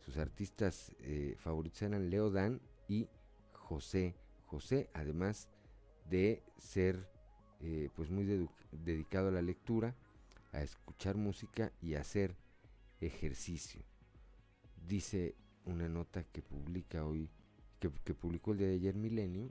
[0.00, 0.92] sus artistas
[1.36, 3.06] favoritos eran Leo Dan y
[3.52, 4.16] José
[4.50, 5.48] José, además
[6.08, 7.08] de ser
[7.60, 9.94] eh, pues muy dedicado a la lectura,
[10.52, 12.36] a escuchar música y a hacer
[13.00, 13.80] ejercicio.
[14.88, 17.30] Dice una nota que publica hoy,
[17.80, 19.50] que, publicó el día de ayer Milenio,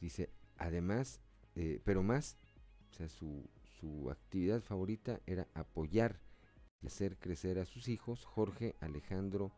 [0.00, 1.20] dice, además,
[1.54, 2.38] eh, pero más,
[2.90, 3.48] o sea, su,
[3.78, 6.20] su actividad favorita era apoyar
[6.80, 9.52] y hacer crecer a sus hijos, Jorge, Alejandro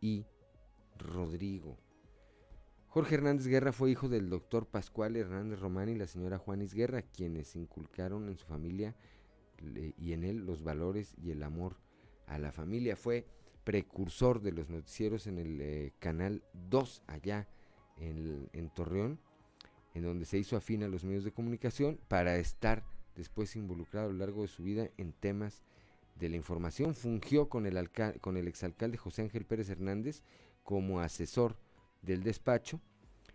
[0.00, 0.26] y
[0.98, 1.78] Rodrigo.
[2.88, 7.00] Jorge Hernández Guerra fue hijo del doctor Pascual Hernández Román y la señora Juanis Guerra,
[7.00, 8.94] quienes inculcaron en su familia
[9.96, 11.78] y en él los valores y el amor
[12.26, 12.96] a la familia.
[12.96, 13.26] Fue
[13.64, 17.48] precursor de los noticieros en el eh, canal 2 allá
[17.96, 19.20] en, Torreón,
[19.94, 22.84] en donde se hizo afín a los medios de comunicación para estar
[23.14, 25.62] después involucrado a lo largo de su vida en temas
[26.18, 26.94] de la información.
[26.94, 27.90] Fungió con el,
[28.20, 30.22] con el exalcalde José Ángel Pérez Hernández
[30.64, 31.56] como asesor
[32.02, 32.80] del despacho,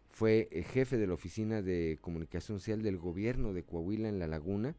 [0.09, 4.25] fue eh, jefe de la Oficina de Comunicación Social del Gobierno de Coahuila en La
[4.25, 4.75] Laguna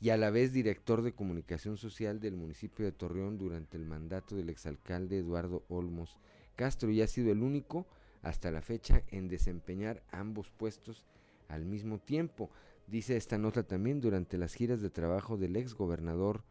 [0.00, 4.34] y a la vez director de Comunicación Social del municipio de Torreón durante el mandato
[4.34, 6.16] del exalcalde Eduardo Olmos
[6.56, 7.86] Castro y ha sido el único
[8.22, 11.04] hasta la fecha en desempeñar ambos puestos
[11.48, 12.50] al mismo tiempo.
[12.86, 16.42] Dice esta nota también, durante las giras de trabajo del ex gobernador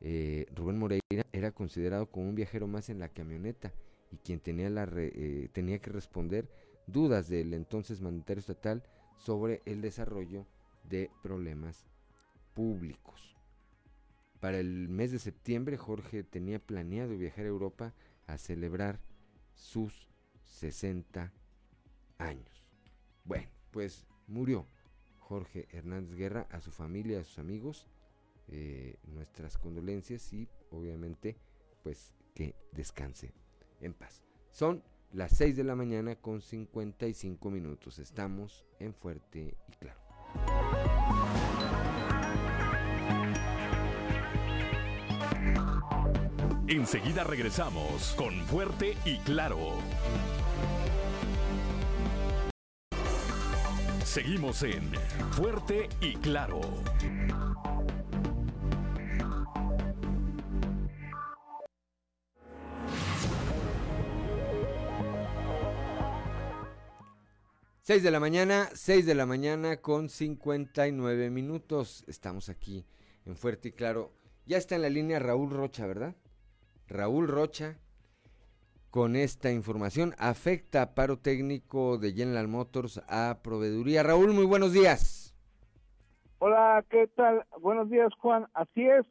[0.00, 3.72] eh, Rubén Moreira, era considerado como un viajero más en la camioneta
[4.12, 6.48] y quien tenía, la eh, tenía que responder
[6.86, 8.82] dudas del entonces mandatario estatal
[9.18, 10.46] sobre el desarrollo
[10.88, 11.86] de problemas
[12.54, 13.36] públicos.
[14.40, 17.94] Para el mes de septiembre Jorge tenía planeado viajar a Europa
[18.26, 19.00] a celebrar
[19.54, 20.08] sus
[20.42, 21.32] 60
[22.18, 22.64] años.
[23.24, 24.66] Bueno, pues murió
[25.18, 27.88] Jorge Hernández Guerra, a su familia, a sus amigos,
[28.48, 31.36] eh, nuestras condolencias y obviamente
[31.82, 33.32] pues que descanse
[33.80, 34.22] en paz.
[34.50, 34.82] Son
[35.12, 37.98] las 6 de la mañana con 55 minutos.
[37.98, 40.73] Estamos en Fuerte y Claro.
[46.66, 49.58] Enseguida regresamos con Fuerte y Claro.
[54.02, 54.90] Seguimos en
[55.32, 56.62] Fuerte y Claro.
[67.82, 72.04] 6 de la mañana, 6 de la mañana con 59 minutos.
[72.06, 72.86] Estamos aquí
[73.26, 74.12] en Fuerte y Claro.
[74.46, 76.14] Ya está en la línea Raúl Rocha, ¿verdad?
[76.88, 77.78] Raúl Rocha,
[78.90, 84.02] con esta información, afecta paro técnico de General Motors a proveeduría.
[84.02, 85.34] Raúl, muy buenos días.
[86.38, 87.44] Hola, ¿qué tal?
[87.60, 88.46] Buenos días, Juan.
[88.52, 89.06] Así es,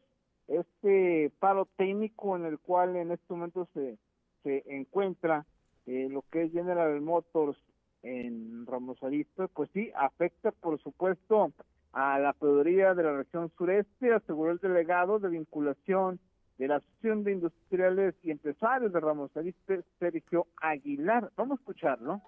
[0.48, 3.98] este paro técnico en el cual en este momento se,
[4.44, 5.46] se encuentra
[5.86, 7.58] eh, lo que es General Motors
[8.04, 11.52] en Ramos Arizpe, pues sí, afecta por supuesto
[11.94, 16.20] a la proveeduría de la región sureste, aseguró el delegado de vinculación
[16.64, 21.30] de la Asociación de Industriales y Empresarios de Ramos Arizpe, Sergio Aguilar.
[21.36, 22.22] Vamos a escucharlo.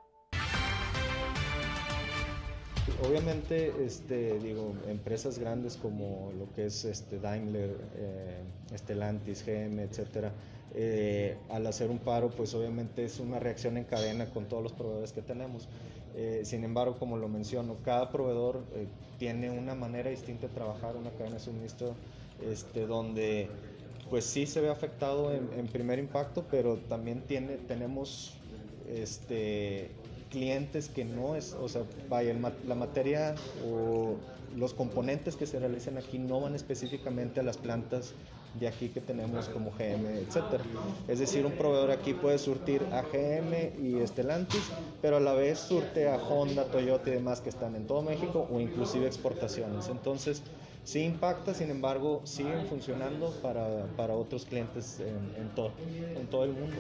[3.08, 8.44] Obviamente, este, digo, empresas grandes como lo que es este Daimler, eh,
[8.76, 10.34] Stellantis, GM, etcétera,
[10.74, 14.74] eh, al hacer un paro, pues obviamente es una reacción en cadena con todos los
[14.74, 15.70] proveedores que tenemos.
[16.14, 20.98] Eh, sin embargo, como lo menciono, cada proveedor eh, tiene una manera distinta de trabajar,
[20.98, 21.96] una cadena de suministro,
[22.44, 23.50] este, donde
[24.10, 28.34] pues sí se ve afectado en, primer impacto, pero también tiene, tenemos
[28.88, 29.90] este,
[30.30, 32.34] clientes que no es, o sea, vaya,
[32.68, 33.36] la materia
[33.68, 34.16] o
[34.56, 38.14] los componentes que se realizan aquí no van específicamente a las plantas
[38.60, 40.64] de aquí que tenemos como GM, etcétera.
[41.08, 44.64] Es decir, un proveedor aquí puede surtir a GM y Estelantis,
[45.02, 48.48] pero a la vez surte a Honda, Toyota y demás que están en todo México
[48.50, 49.90] o inclusive exportaciones.
[49.90, 50.42] Entonces,
[50.86, 55.74] sí impacta, sin embargo, siguen funcionando para, para otros clientes en, en, todo,
[56.16, 56.78] en todo el mundo.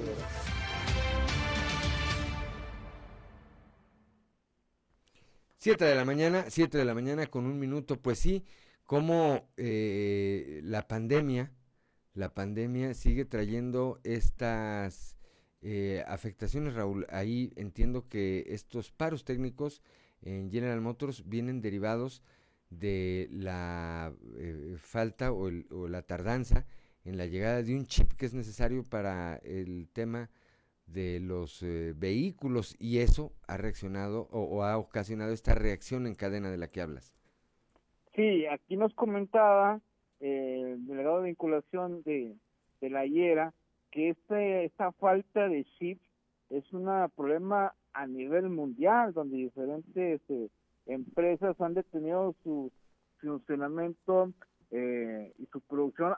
[5.58, 8.46] 7 de la mañana, 7 de la mañana con un minuto, pues sí,
[8.86, 11.52] como eh, la pandemia
[12.16, 15.18] la pandemia sigue trayendo estas
[15.62, 17.06] eh, afectaciones, Raúl.
[17.10, 19.82] Ahí entiendo que estos paros técnicos
[20.22, 22.24] en General Motors vienen derivados
[22.70, 26.66] de la eh, falta o, la tardanza
[27.04, 30.30] en la llegada de un chip que es necesario para el tema
[30.88, 36.16] de los eh, vehículos y eso ha reaccionado o, o, ha ocasionado esta reacción en
[36.16, 37.14] cadena de la que hablas.
[38.16, 39.82] Sí, aquí nos comentaba
[40.20, 42.36] el delegado de vinculación de,
[42.82, 43.54] de la IERA,
[43.92, 46.02] que este, esta falta de chips
[46.50, 50.50] es un problema a nivel mundial, donde diferentes eh,
[50.86, 52.72] empresas han detenido su
[53.20, 54.32] funcionamiento
[54.72, 56.14] eh, y su producción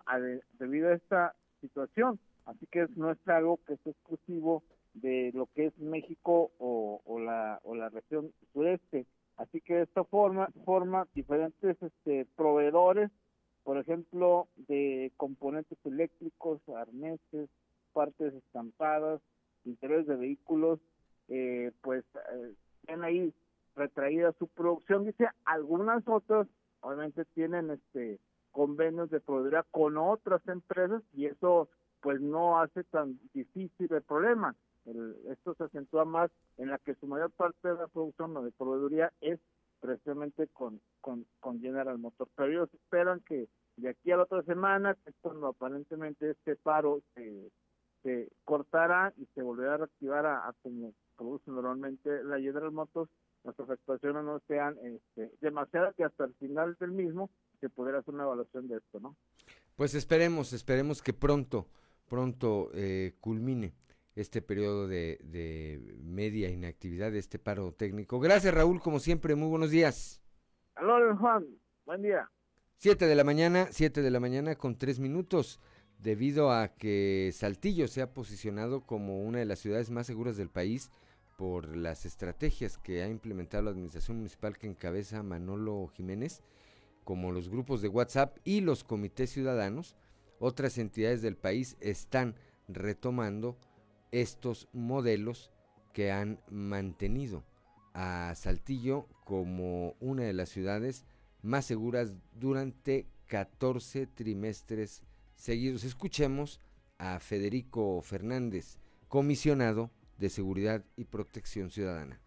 [0.60, 2.20] debido a esta situación.
[2.46, 4.64] Así que no es algo que es exclusivo
[4.94, 9.06] de lo que es México o, la o la región sureste.
[9.36, 13.12] Así que de esta forma, forma diferentes este, proveedores
[13.68, 17.50] por ejemplo, de componentes eléctricos, arneses,
[17.92, 19.20] partes estampadas,
[19.66, 20.80] interiores de vehículos,
[21.28, 22.54] eh, pues eh,
[22.86, 23.34] tienen ahí
[23.78, 25.06] retraída su producción.
[25.06, 26.48] Dice, algunas otras
[26.82, 28.20] obviamente tienen este
[28.52, 31.70] convenios de proveeduría con otras empresas y eso
[32.02, 34.56] pues no hace tan difícil el problema.
[35.30, 38.52] esto se acentúa más en la que su mayor parte de la producción o de
[38.52, 39.40] proveeduría es
[39.80, 42.32] precisamente con, con, con General Motors.
[42.36, 43.48] Pero ellos esperan que
[43.78, 47.52] de aquí a la otra semana, que cuando aparentemente este paro se,
[48.02, 53.10] se cortará y se volverá a reactivar a, como produce normalmente la General Motors,
[53.48, 57.30] las afectaciones no sean este, demasiadas y hasta el final del mismo
[57.62, 59.16] se podrá hacer una evaluación de esto, ¿no?
[59.76, 61.68] Pues esperemos, esperemos que pronto,
[62.10, 63.74] pronto eh, culmine
[64.16, 68.20] este periodo de, de, media inactividad, de este paro técnico.
[68.20, 70.22] Gracias Raúl, como siempre, muy buenos días.
[70.76, 71.46] Aló, Juan,
[71.86, 72.30] buen día.
[72.76, 75.60] Siete de la mañana, siete de la mañana con tres minutos,
[76.00, 80.50] debido a que Saltillo se ha posicionado como una de las ciudades más seguras del
[80.50, 80.92] país
[81.38, 86.42] por las estrategias que ha implementado la administración municipal que encabeza Manolo Jiménez,
[87.06, 89.96] como los grupos de WhatsApp y los comités ciudadanos,
[90.40, 92.36] otras entidades del país están
[92.68, 93.58] retomando
[94.12, 95.52] estos modelos
[95.94, 97.44] que han mantenido
[97.94, 101.06] a Saltillo como una de las ciudades
[101.42, 105.04] más seguras durante 14 trimestres
[105.36, 105.84] seguidos.
[105.84, 106.60] Escuchemos
[106.98, 112.20] a Federico Fernández, comisionado de Seguridad y Protección Ciudadana.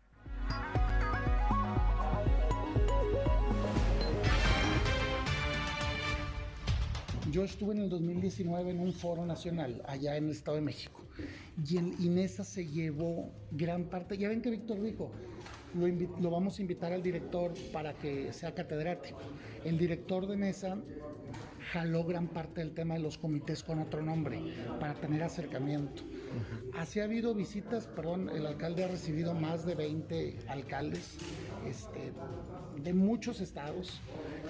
[7.30, 11.01] Yo estuve en el 2019 en un foro nacional allá en el Estado de México
[11.64, 15.12] y el INESA se llevó gran parte, ya ven que Víctor dijo,
[15.74, 19.20] lo, lo, vamos a invitar al director para que sea catedrático.
[19.64, 20.76] El director de mesa
[21.72, 24.40] jaló gran parte del tema de los comités con otro nombre
[24.80, 26.02] para tener acercamiento.
[26.76, 31.16] Así ha habido visitas, perdón, el alcalde ha recibido más de 20 alcaldes
[31.66, 32.12] este,
[32.82, 34.00] de muchos estados,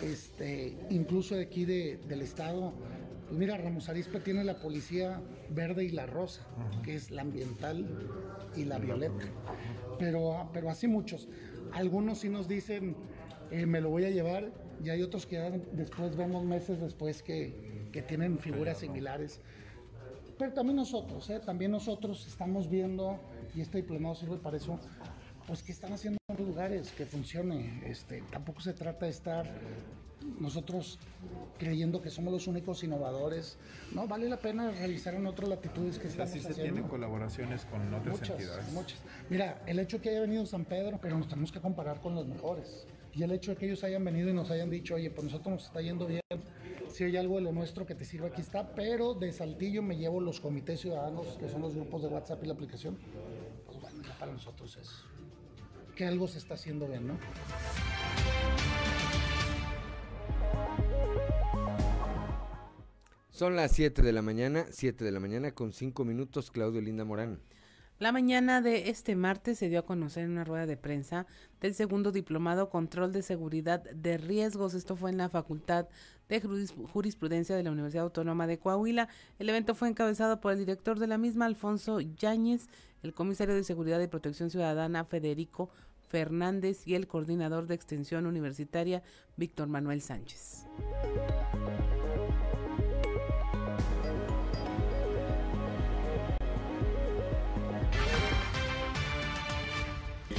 [0.03, 2.73] este, incluso de aquí de, del estado.
[3.29, 6.47] Pues mira, Ramos Arispe tiene la policía verde y la rosa,
[6.83, 7.87] que es la ambiental
[8.57, 9.25] y la violeta.
[9.99, 11.29] Pero, pero así muchos.
[11.73, 12.97] Algunos sí nos dicen,
[13.51, 14.51] eh, me lo voy a llevar,
[14.83, 15.39] y hay otros que
[15.73, 19.41] después vemos meses después que, que tienen figuras similares.
[20.39, 21.41] Pero también nosotros, ¿eh?
[21.45, 23.21] también nosotros estamos viendo,
[23.55, 24.79] y este diplomado sirve para eso,
[25.47, 27.83] pues que están haciendo en lugares que funcione.
[27.85, 29.47] Este, tampoco se trata de estar
[30.39, 30.99] nosotros
[31.59, 33.59] creyendo que somos los únicos innovadores.
[33.93, 37.93] No, vale la pena realizar en otras latitudes que estamos sí se tienen colaboraciones con
[37.93, 38.73] otras muchas, entidades.
[38.73, 38.99] Muchas.
[39.29, 42.27] Mira, el hecho que haya venido San Pedro, pero nos tenemos que comparar con los
[42.27, 42.87] mejores.
[43.13, 45.53] Y el hecho de que ellos hayan venido y nos hayan dicho, oye, pues nosotros
[45.55, 46.21] nos está yendo bien,
[46.89, 49.97] si hay algo de lo nuestro que te sirva, aquí está, pero de Saltillo me
[49.97, 52.99] llevo los comités ciudadanos, que son los grupos de WhatsApp y la aplicación.
[53.67, 55.05] Pues bueno, ya para nosotros es
[55.97, 57.19] que algo se está haciendo bien, ¿no?
[63.31, 67.05] Son las 7 de la mañana, 7 de la mañana con 5 minutos, Claudio Linda
[67.05, 67.41] Morán.
[68.01, 71.27] La mañana de este martes se dio a conocer en una rueda de prensa
[71.61, 74.73] del segundo diplomado Control de Seguridad de Riesgos.
[74.73, 75.87] Esto fue en la Facultad
[76.31, 79.09] de Jurisprudencia de la Universidad Autónoma de Coahuila.
[79.39, 82.69] El evento fue encabezado por el director de la misma, Alfonso Yáñez,
[83.03, 85.69] el comisario de Seguridad y Protección Ciudadana, Federico
[86.09, 89.03] Fernández, y el coordinador de Extensión Universitaria,
[89.37, 90.65] Víctor Manuel Sánchez.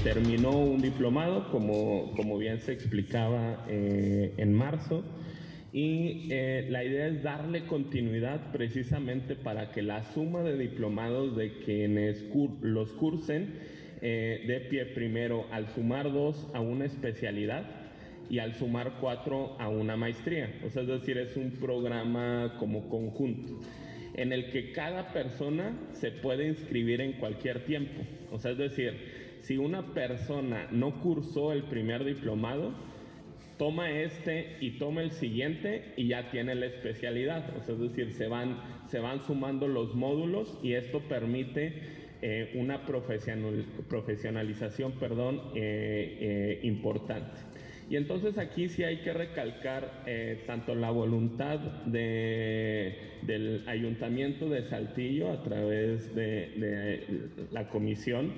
[0.04, 5.04] Terminó un diplomado, como, como bien se explicaba eh, en marzo,
[5.72, 11.60] y eh, la idea es darle continuidad precisamente para que la suma de diplomados de
[11.60, 12.26] quienes
[12.62, 13.54] los cursen
[14.02, 17.64] eh, dé pie primero al sumar dos a una especialidad
[18.30, 20.52] y al sumar cuatro a una maestría.
[20.66, 23.60] O sea, es decir, es un programa como conjunto
[24.14, 28.02] en el que cada persona se puede inscribir en cualquier tiempo.
[28.32, 28.94] O sea, es decir,
[29.42, 32.72] si una persona no cursó el primer diplomado,
[33.58, 37.56] toma este y toma el siguiente y ya tiene la especialidad.
[37.58, 42.52] O sea, es decir, se van, se van sumando los módulos y esto permite eh,
[42.54, 47.42] una profesionalización perdón, eh, eh, importante.
[47.90, 50.06] Y entonces aquí sí hay que recalcar
[50.48, 58.32] tanto la voluntad del ayuntamiento de Saltillo a través de la comisión,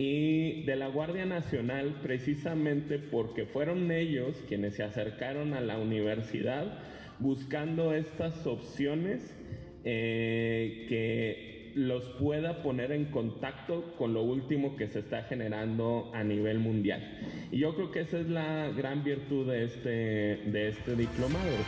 [0.00, 6.78] y de la Guardia Nacional precisamente porque fueron ellos quienes se acercaron a la universidad
[7.18, 9.36] buscando estas opciones
[9.84, 16.24] eh, que los pueda poner en contacto con lo último que se está generando a
[16.24, 17.18] nivel mundial.
[17.52, 19.90] Y yo creo que esa es la gran virtud de este,
[20.50, 21.58] de este diplomado.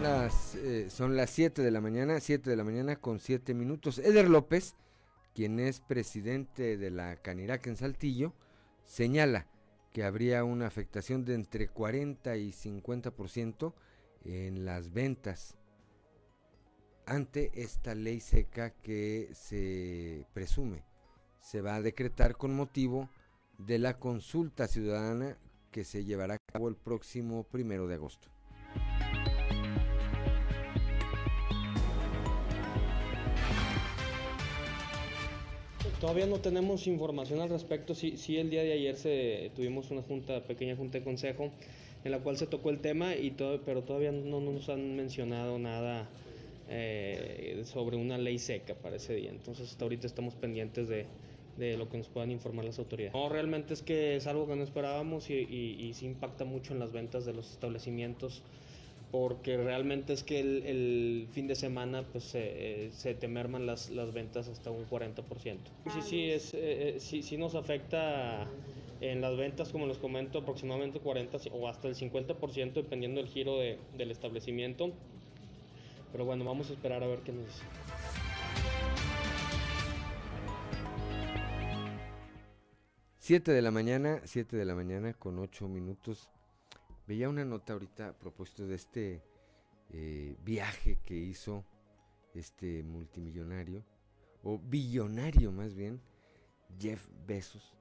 [0.00, 3.98] Eh, son las 7 de la mañana, 7 de la mañana con 7 minutos.
[3.98, 4.76] Eder López,
[5.34, 8.32] quien es presidente de la Canirac en Saltillo,
[8.84, 9.48] señala
[9.92, 13.74] que habría una afectación de entre 40 y 50%
[14.24, 15.56] en las ventas
[17.04, 20.84] ante esta ley seca que se presume
[21.40, 23.08] se va a decretar con motivo
[23.56, 25.38] de la consulta ciudadana
[25.72, 28.28] que se llevará a cabo el próximo primero de agosto.
[36.00, 37.94] Todavía no tenemos información al respecto.
[37.94, 41.50] Sí, sí el día de ayer se, tuvimos una junta, pequeña junta de consejo,
[42.04, 45.58] en la cual se tocó el tema, y todo, pero todavía no nos han mencionado
[45.58, 46.08] nada
[46.68, 49.30] eh, sobre una ley seca para ese día.
[49.30, 51.06] Entonces hasta ahorita estamos pendientes de,
[51.56, 53.14] de, lo que nos puedan informar las autoridades.
[53.14, 56.74] No, realmente es que es algo que no esperábamos y, y, y sí impacta mucho
[56.74, 58.44] en las ventas de los establecimientos
[59.10, 64.12] porque realmente es que el, fin de semana pues se, se te merman las, las,
[64.12, 65.24] ventas hasta un 40%.
[65.92, 68.46] Sí, sí, es, eh, eh, sí, sí nos afecta
[69.00, 73.58] en las ventas, como les comento, aproximadamente 40 o hasta el 50% dependiendo del giro
[73.58, 74.92] de, del establecimiento.
[76.12, 77.64] Pero bueno, vamos a esperar a ver qué nos dice.
[83.18, 86.30] Siete de la mañana, 7 de la mañana con 8 minutos.
[87.08, 89.22] Veía una nota ahorita a propósito de este
[89.88, 91.64] eh, viaje que hizo
[92.34, 93.82] este multimillonario,
[94.42, 96.02] o billonario más bien,
[96.78, 97.74] Jeff Bezos,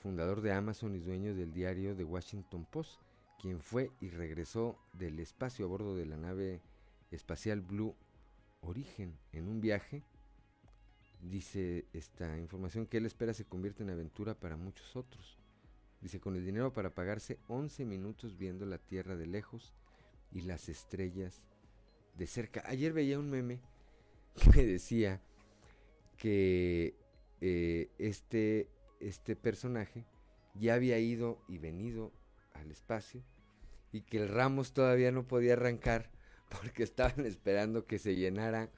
[0.00, 3.00] fundador de Amazon y dueño del diario The Washington Post,
[3.40, 6.60] quien fue y regresó del espacio a bordo de la nave
[7.12, 7.94] espacial Blue
[8.60, 10.02] Origin en un viaje.
[11.20, 15.38] Dice esta información que él espera se convierta en aventura para muchos otros.
[16.04, 19.72] Dice, con el dinero para pagarse 11 minutos viendo la Tierra de lejos
[20.30, 21.40] y las estrellas
[22.18, 22.62] de cerca.
[22.66, 23.62] Ayer veía un meme
[24.52, 25.22] que decía
[26.18, 26.94] que
[27.40, 28.68] eh, este,
[29.00, 30.04] este personaje
[30.52, 32.12] ya había ido y venido
[32.52, 33.22] al espacio
[33.90, 36.10] y que el Ramos todavía no podía arrancar
[36.50, 38.68] porque estaban esperando que se llenara,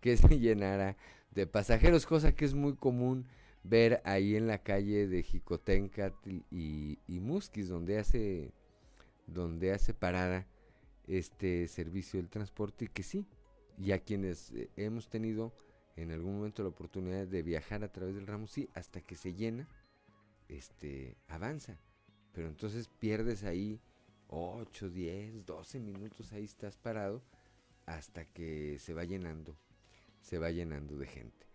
[0.00, 0.96] que se llenara
[1.32, 3.26] de pasajeros, cosa que es muy común
[3.64, 8.52] ver ahí en la calle de Jicotencatl y, y Musquis, donde hace,
[9.26, 10.46] donde hace parada
[11.06, 13.26] este servicio del transporte, que sí,
[13.78, 15.52] y a quienes eh, hemos tenido
[15.96, 19.34] en algún momento la oportunidad de viajar a través del ramo, sí, hasta que se
[19.34, 19.68] llena,
[20.48, 21.78] este, avanza.
[22.32, 23.80] Pero entonces pierdes ahí
[24.28, 27.22] 8, 10, 12 minutos, ahí estás parado
[27.84, 29.56] hasta que se va llenando,
[30.20, 31.51] se va llenando de gente.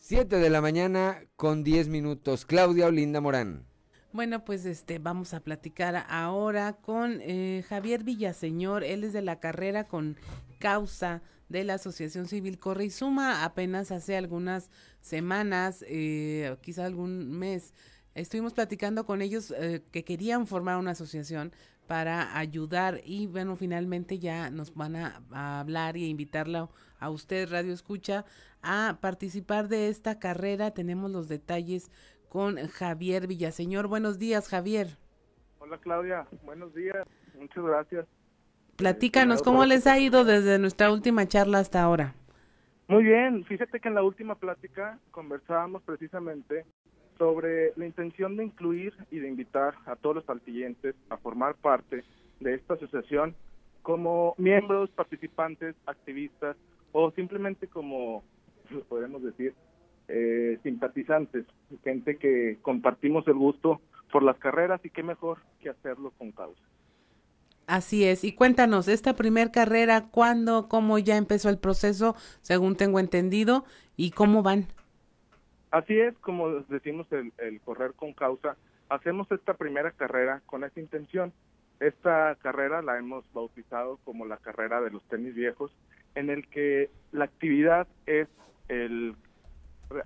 [0.00, 2.46] 7 de la mañana con 10 minutos.
[2.46, 3.66] Claudia Olinda Morán.
[4.12, 8.84] Bueno, pues este vamos a platicar ahora con eh, Javier Villaseñor.
[8.84, 10.16] Él es de la carrera con
[10.58, 13.44] causa de la Asociación Civil Corre Suma.
[13.44, 14.70] Apenas hace algunas
[15.00, 17.74] semanas, eh, quizá algún mes,
[18.14, 21.52] estuvimos platicando con ellos eh, que querían formar una asociación
[21.88, 26.68] para ayudar y bueno, finalmente ya nos van a, hablar y a invitarla
[27.00, 28.26] a usted, Radio Escucha,
[28.62, 30.72] a participar de esta carrera.
[30.72, 31.90] Tenemos los detalles
[32.28, 33.88] con Javier Villaseñor.
[33.88, 34.88] Buenos días, Javier.
[35.58, 36.26] Hola, Claudia.
[36.44, 37.06] Buenos días.
[37.38, 38.06] Muchas gracias.
[38.76, 42.14] Platícanos, ¿cómo les ha ido desde nuestra última charla hasta ahora?
[42.86, 43.44] Muy bien.
[43.44, 46.64] Fíjate que en la última plática conversábamos precisamente
[47.18, 52.04] sobre la intención de incluir y de invitar a todos los saltillenses a formar parte
[52.40, 53.34] de esta asociación
[53.82, 56.56] como miembros, participantes, activistas
[56.92, 58.22] o simplemente como,
[58.88, 59.54] podemos decir,
[60.08, 61.44] eh, simpatizantes,
[61.84, 66.62] gente que compartimos el gusto por las carreras y qué mejor que hacerlo con causa.
[67.66, 72.98] Así es, y cuéntanos, esta primer carrera, ¿cuándo, cómo ya empezó el proceso, según tengo
[72.98, 73.66] entendido,
[73.96, 74.66] y cómo van?
[75.70, 78.56] Así es, como decimos el, el correr con causa,
[78.88, 81.32] hacemos esta primera carrera con esa intención.
[81.78, 85.70] Esta carrera la hemos bautizado como la carrera de los tenis viejos,
[86.14, 88.28] en el que la actividad es
[88.68, 89.14] el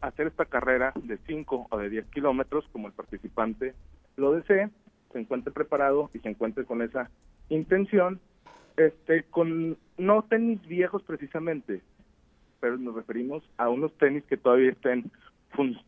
[0.01, 3.75] hacer esta carrera de 5 o de 10 kilómetros, como el participante
[4.17, 4.71] lo desee,
[5.13, 7.11] se encuentre preparado y se encuentre con esa
[7.49, 8.21] intención,
[8.77, 11.83] este, con no tenis viejos precisamente,
[12.61, 15.11] pero nos referimos a unos tenis que todavía estén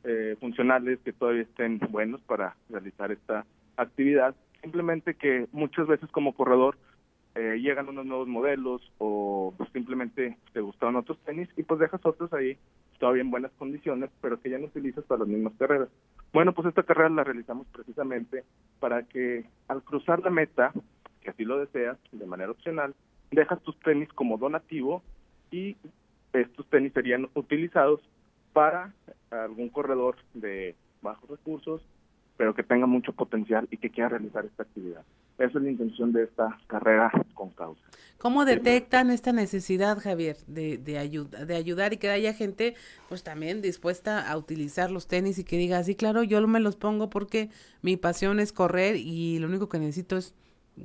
[0.04, 3.46] eh, funcionales, que todavía estén buenos para realizar esta
[3.76, 4.34] actividad.
[4.60, 6.76] Simplemente que muchas veces como corredor
[7.34, 12.32] eh, llegan unos nuevos modelos o simplemente te gustaron otros tenis y pues dejas otros
[12.32, 12.56] ahí
[12.98, 15.88] todavía en buenas condiciones, pero que ya no utilizas para las mismas carreras.
[16.32, 18.44] Bueno, pues esta carrera la realizamos precisamente
[18.78, 20.72] para que al cruzar la meta,
[21.22, 22.94] que así lo deseas, de manera opcional,
[23.30, 25.02] dejas tus tenis como donativo
[25.50, 25.76] y
[26.32, 28.00] estos tenis serían utilizados
[28.52, 28.92] para
[29.30, 31.82] algún corredor de bajos recursos,
[32.36, 35.04] pero que tenga mucho potencial y que quiera realizar esta actividad.
[35.38, 37.82] Esa es la intención de esta carrera con causa.
[38.18, 42.74] ¿Cómo detectan esta necesidad, Javier, de, de, ayuda, de ayudar y que haya gente
[43.08, 46.76] pues también dispuesta a utilizar los tenis y que diga, sí, claro, yo me los
[46.76, 47.50] pongo porque
[47.82, 50.34] mi pasión es correr y lo único que necesito es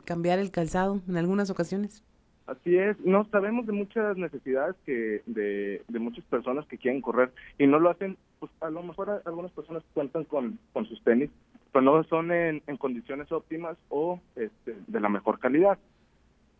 [0.04, 2.04] cambiar el calzado en algunas ocasiones?
[2.48, 7.32] Así es, no sabemos de muchas necesidades que de, de muchas personas que quieren correr
[7.60, 11.30] y no lo hacen, pues a lo mejor algunas personas cuentan con, con sus tenis,
[11.72, 15.78] pero no son en, en condiciones óptimas o este, de la mejor calidad.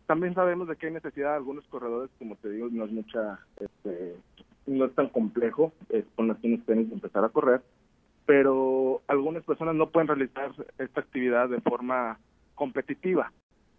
[0.06, 3.38] También sabemos de que hay necesidad de algunos corredores, como te digo, no es mucha,
[3.60, 4.16] este,
[4.66, 7.62] no es tan complejo es ponerse unos tenis y empezar a correr,
[8.26, 12.18] pero algunas personas no pueden realizar esta actividad de forma
[12.54, 13.32] competitiva,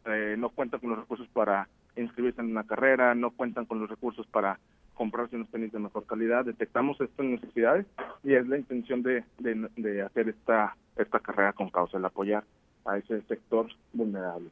[0.06, 3.90] eh, no cuentan con los recursos para inscribirse en una carrera, no cuentan con los
[3.90, 4.60] recursos para
[4.94, 6.46] comprarse unos tenis de mejor calidad.
[6.46, 7.86] Detectamos estas necesidades
[8.24, 12.44] y es la intención de, de, hacer esta, esta carrera con causa, el apoyar
[12.86, 14.50] a ese sector vulnerable.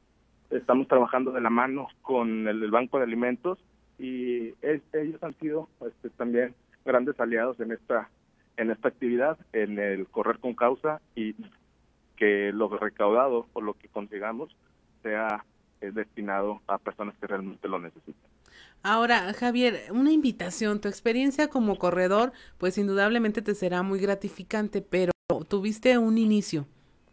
[0.49, 3.59] Estamos trabajando de la mano con el, Banco de Alimentos
[3.97, 8.09] y ellos han sido este, también grandes aliados en esta
[8.59, 11.33] en esta actividad, en el correr con causa y
[12.17, 14.53] que lo recaudado o lo que consigamos
[15.01, 15.45] sea
[15.79, 18.29] es destinado a personas que realmente lo necesitan.
[18.83, 25.13] Ahora, Javier, una invitación, tu experiencia como corredor, pues indudablemente te será muy gratificante, pero
[25.47, 26.65] tuviste un inicio.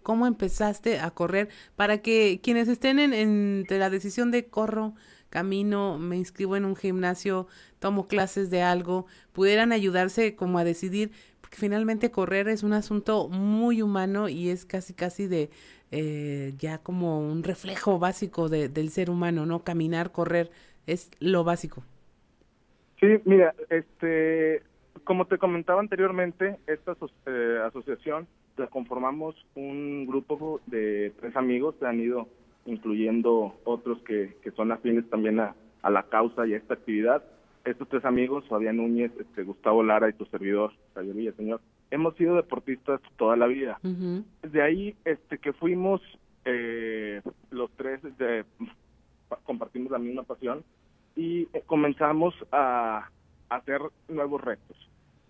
[0.02, 4.94] ¿Cómo empezaste a correr para que quienes estén en, entre la decisión de corro,
[5.30, 7.48] camino, me inscribo en un gimnasio,
[7.78, 11.10] tomo clases de algo, pudieran ayudarse como a decidir,
[11.40, 15.50] porque finalmente correr es un asunto muy humano y es casi casi de
[15.90, 19.64] eh, ya como un reflejo básico de, del ser humano, ¿no?
[19.64, 20.50] Caminar, correr,
[20.86, 21.82] es lo básico.
[23.00, 24.62] Sí, mira, este,
[25.06, 26.94] como te comentaba anteriormente, esta
[27.26, 28.26] eh, asociación
[28.58, 32.28] la conformamos un grupo de tres amigos, se han ido
[32.66, 37.24] incluyendo otros que, que son afines también a, a la causa y a esta actividad.
[37.64, 42.36] Estos tres amigos, Fabián Núñez, este, Gustavo Lara y tu servidor, Javier señor hemos sido
[42.36, 43.78] deportistas toda la vida.
[44.42, 46.00] De ahí este que fuimos
[46.44, 48.44] eh, los tres de,
[49.44, 50.64] compartimos la misma pasión
[51.14, 53.08] y eh, comenzamos a,
[53.48, 54.76] hacer nuevos retos.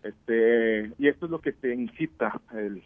[0.07, 2.83] Este, y esto es lo que te incita el,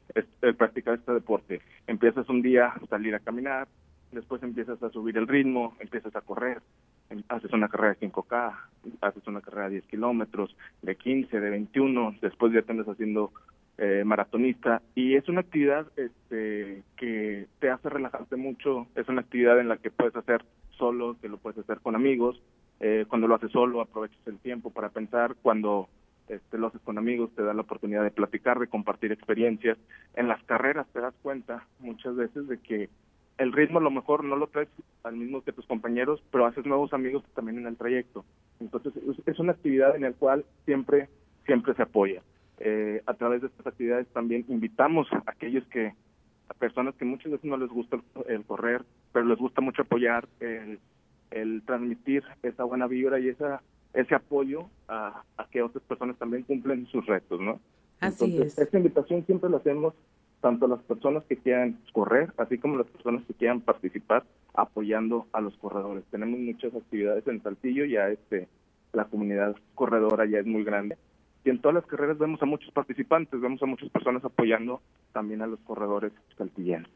[0.57, 1.61] practicar este deporte.
[1.87, 3.69] Empiezas un día a salir a caminar,
[4.11, 6.63] después empiezas a subir el ritmo, empiezas a correr,
[7.11, 8.59] em, haces una carrera de 5K,
[9.03, 13.33] haces una carrera de 10 kilómetros, de 15, de 21, después ya te andas haciendo
[13.77, 14.81] eh, maratonista.
[14.95, 19.77] Y es una actividad este, que te hace relajarte mucho, es una actividad en la
[19.77, 22.41] que puedes hacer solo, que lo puedes hacer con amigos,
[22.81, 25.91] eh, cuando lo haces solo aprovechas el tiempo para pensar, cuando
[26.31, 29.77] este, lo haces con amigos te da la oportunidad de platicar, de compartir experiencias.
[30.15, 32.89] En las carreras te das cuenta muchas veces de que
[33.39, 34.69] el ritmo a lo mejor no lo traes
[35.03, 38.25] al mismo que tus compañeros, pero haces nuevos amigos también en el trayecto.
[38.61, 38.93] Entonces
[39.27, 41.09] es una actividad en la cual siempre,
[41.47, 42.23] siempre se apoya.
[42.59, 45.95] Eh, a través de estas actividades también invitamos a aquellos que,
[46.49, 50.29] a personas que muchas veces no les gusta el, correr, pero les gusta mucho apoyar,
[50.41, 50.79] el,
[51.31, 53.63] el transmitir esa buena vibra y esa
[53.95, 57.61] ese apoyo a, a, que otras personas también cumplen sus retos, ¿no?
[58.01, 58.59] Así Entonces, es.
[58.59, 59.95] Esta invitación siempre la hacemos
[60.41, 64.25] tanto a las personas que quieran correr, así como a las personas que quieran participar
[64.55, 66.05] apoyando a los corredores.
[66.11, 68.49] Tenemos muchas actividades en Saltillo, ya este,
[68.93, 70.97] la comunidad corredora ya es muy grande.
[71.45, 74.81] Y en todas las carreras vemos a muchos participantes, vemos a muchas personas apoyando
[75.13, 76.91] también a los corredores saltillanos.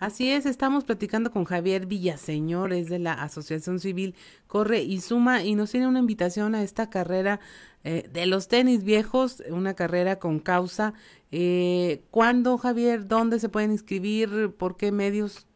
[0.00, 4.14] Así es, estamos platicando con Javier Villaseñor, es de la Asociación Civil
[4.46, 7.38] Corre y Suma y nos tiene una invitación a esta carrera
[7.84, 10.94] eh, de los tenis viejos, una carrera con causa.
[11.30, 13.08] Eh, ¿Cuándo, Javier?
[13.08, 14.54] ¿Dónde se pueden inscribir?
[14.56, 15.46] ¿Por qué medios?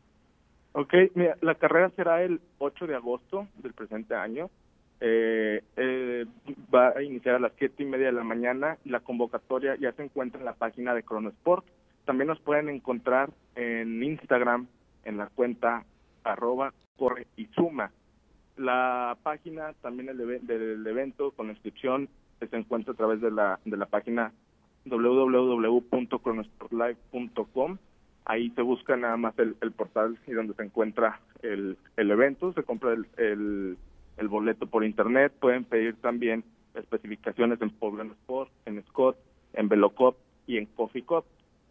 [0.73, 4.51] Ok, mira, la carrera será el 8 de agosto del presente año.
[5.01, 6.27] Eh, eh,
[6.73, 10.03] va a iniciar a las siete y media de la mañana la convocatoria ya se
[10.03, 11.65] encuentra en la página de Cronosport.
[12.05, 14.67] También nos pueden encontrar en Instagram
[15.05, 15.85] en la cuenta
[16.23, 17.91] arroba corre y suma.
[18.57, 22.09] La página también el del evento con la inscripción
[22.49, 24.33] se encuentra a través de la, de la página
[24.87, 27.79] www.cronosportlive.com.
[28.27, 32.63] Ahí se busca nada más el, portal y donde se encuentra el, el evento, se
[32.63, 33.77] compra el, el,
[34.17, 36.43] el, boleto por internet, pueden pedir también
[36.75, 39.19] especificaciones en Poblano Sport, en Scott,
[39.53, 41.25] en Velocop y en Coffee Cup.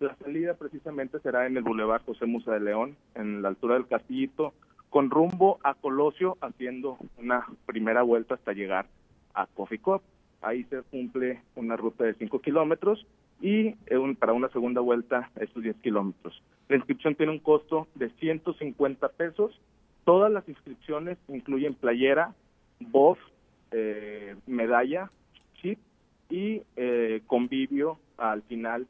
[0.03, 3.87] La salida precisamente será en el Boulevard José Musa de León, en la altura del
[3.87, 4.53] Castillito,
[4.89, 8.85] con rumbo a Colosio, haciendo una primera vuelta hasta llegar
[9.33, 10.01] a Coffee Cup.
[10.41, 13.07] Ahí se cumple una ruta de 5 kilómetros
[13.39, 13.75] y
[14.19, 16.43] para una segunda vuelta estos 10 kilómetros.
[16.67, 19.57] La inscripción tiene un costo de 150 pesos.
[20.03, 22.35] Todas las inscripciones incluyen playera,
[22.81, 23.19] voz,
[23.71, 25.09] eh, medalla,
[25.61, 25.79] chip
[26.29, 28.85] y eh, convivio al final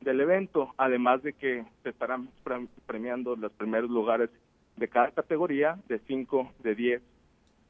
[0.00, 2.28] del evento, además de que se estarán
[2.86, 4.30] premiando los primeros lugares
[4.76, 7.02] de cada categoría, de 5, de 10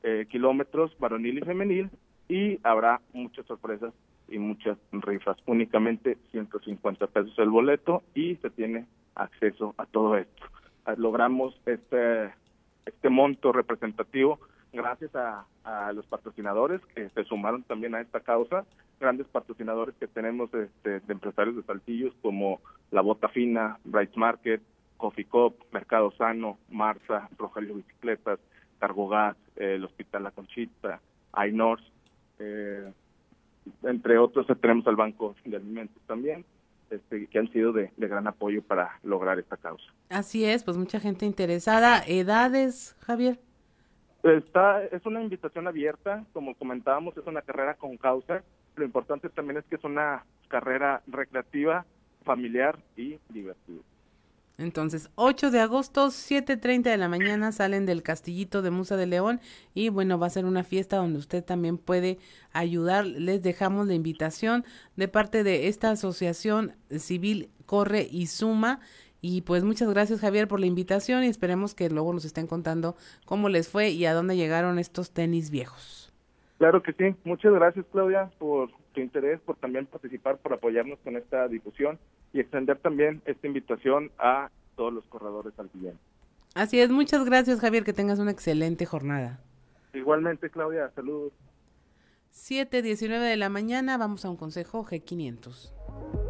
[0.02, 1.90] eh, kilómetros, varonil y femenil,
[2.28, 3.92] y habrá muchas sorpresas
[4.28, 5.38] y muchas rifas.
[5.46, 10.44] Únicamente 150 pesos el boleto y se tiene acceso a todo esto.
[10.96, 12.32] Logramos este,
[12.84, 14.38] este monto representativo
[14.72, 15.44] gracias a,
[15.92, 18.64] los patrocinadores que se sumaron también a esta causa,
[18.98, 24.60] grandes patrocinadores que tenemos este, de empresarios de Saltillos como La Bota Fina, Bright Market,
[24.96, 28.38] Coffee Cup, Mercado Sano, Marza, Rogelio Bicicletas,
[28.78, 31.00] Cargogas, eh, el Hospital La Conchita,
[31.32, 31.82] Ainors,
[32.38, 32.92] eh,
[33.82, 36.44] entre otros tenemos al Banco de Alimentos también,
[36.90, 39.84] este, que han sido de, de, gran apoyo para lograr esta causa.
[40.08, 42.02] Así es, pues mucha gente interesada.
[42.06, 43.38] ¿Edades, Javier?
[44.22, 48.42] Está, es una invitación abierta, como comentábamos, es una carrera con causa.
[48.78, 51.84] Lo importante también es que es una carrera recreativa,
[52.24, 53.80] familiar y divertida.
[54.56, 59.40] Entonces, 8 de agosto, 7.30 de la mañana salen del Castillito de Musa de León
[59.72, 62.18] y bueno, va a ser una fiesta donde usted también puede
[62.52, 63.06] ayudar.
[63.06, 64.64] Les dejamos la invitación
[64.96, 68.80] de parte de esta asociación civil Corre y Suma.
[69.20, 72.96] Y pues muchas gracias Javier por la invitación y esperemos que luego nos estén contando
[73.26, 76.07] cómo les fue y a dónde llegaron estos tenis viejos.
[76.58, 77.14] Claro que sí.
[77.24, 81.98] Muchas gracias Claudia por tu interés, por también participar, por apoyarnos con esta difusión
[82.32, 86.00] y extender también esta invitación a todos los corredores saltillenses.
[86.54, 89.40] Así es, muchas gracias Javier, que tengas una excelente jornada.
[89.94, 91.32] Igualmente Claudia, saludos.
[92.32, 96.27] 7.19 de la mañana, vamos a un consejo G500.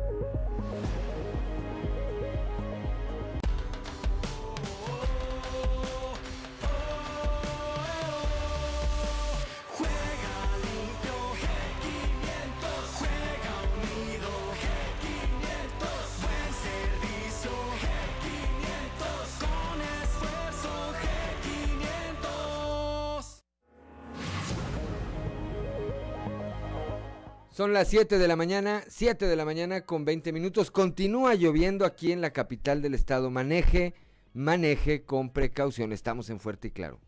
[27.59, 30.71] Son las 7 de la mañana, 7 de la mañana con 20 minutos.
[30.71, 33.33] Continúa lloviendo aquí en la capital del estado.
[33.33, 33.95] Maneje,
[34.33, 35.93] maneje con precaución.
[35.93, 37.01] Estamos en Fuerte y Claro.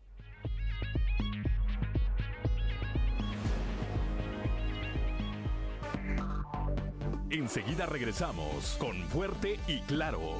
[7.29, 10.35] Enseguida regresamos con Fuerte y Claro.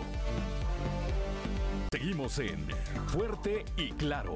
[1.93, 2.67] Seguimos en
[3.07, 4.35] Fuerte y Claro.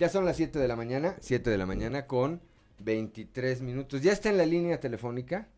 [0.00, 2.40] Ya son las 7 de la mañana, 7 de la mañana con
[2.78, 4.00] 23 minutos.
[4.00, 5.48] Ya está en la línea telefónica.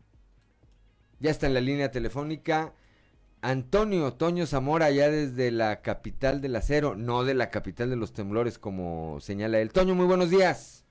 [1.21, 2.73] Ya está en la línea telefónica
[3.41, 8.11] Antonio Toño Zamora, ya desde la capital del acero, no de la capital de los
[8.11, 9.71] temblores, como señala él.
[9.71, 10.85] Toño, muy buenos días.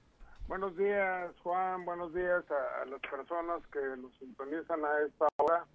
[0.49, 1.85] Buenos días, Juan.
[1.85, 5.67] Buenos días a, las personas que nos sintonizan a esta hora.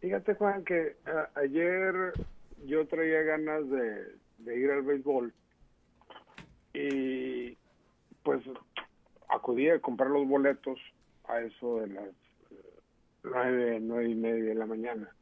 [0.00, 0.96] Fíjate, Juan, que
[1.34, 2.14] ayer
[2.64, 5.34] yo traía ganas de ir al béisbol
[6.74, 7.56] y
[8.22, 8.42] pues
[9.28, 10.78] acudí a comprar los boletos
[11.24, 12.08] a eso de las
[13.22, 15.14] nueve, nueve y media de la mañana.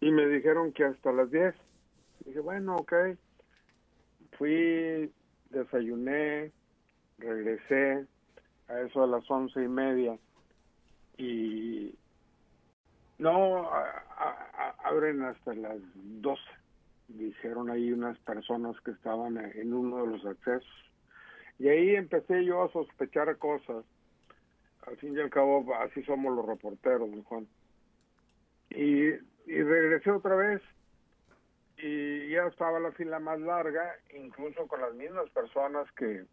[0.00, 1.54] Y me dijeron que hasta las diez.
[2.24, 2.92] Dije, bueno, ok.
[4.36, 5.12] Fui,
[5.50, 6.52] desayuné,
[7.18, 8.06] regresé
[8.68, 10.16] a eso a las once y media.
[11.16, 11.94] Y
[13.18, 13.68] no,
[14.84, 16.42] abren hasta las doce
[17.08, 20.92] dijeron ahí unas personas que estaban en uno de los accesos.
[21.58, 23.84] Y ahí empecé yo a sospechar cosas.
[24.86, 27.46] Al fin y al cabo, así somos los reporteros, Juan.
[28.70, 30.62] Y, y regresé otra vez
[31.80, 36.24] y ya estaba la fila más larga, incluso con las mismas personas que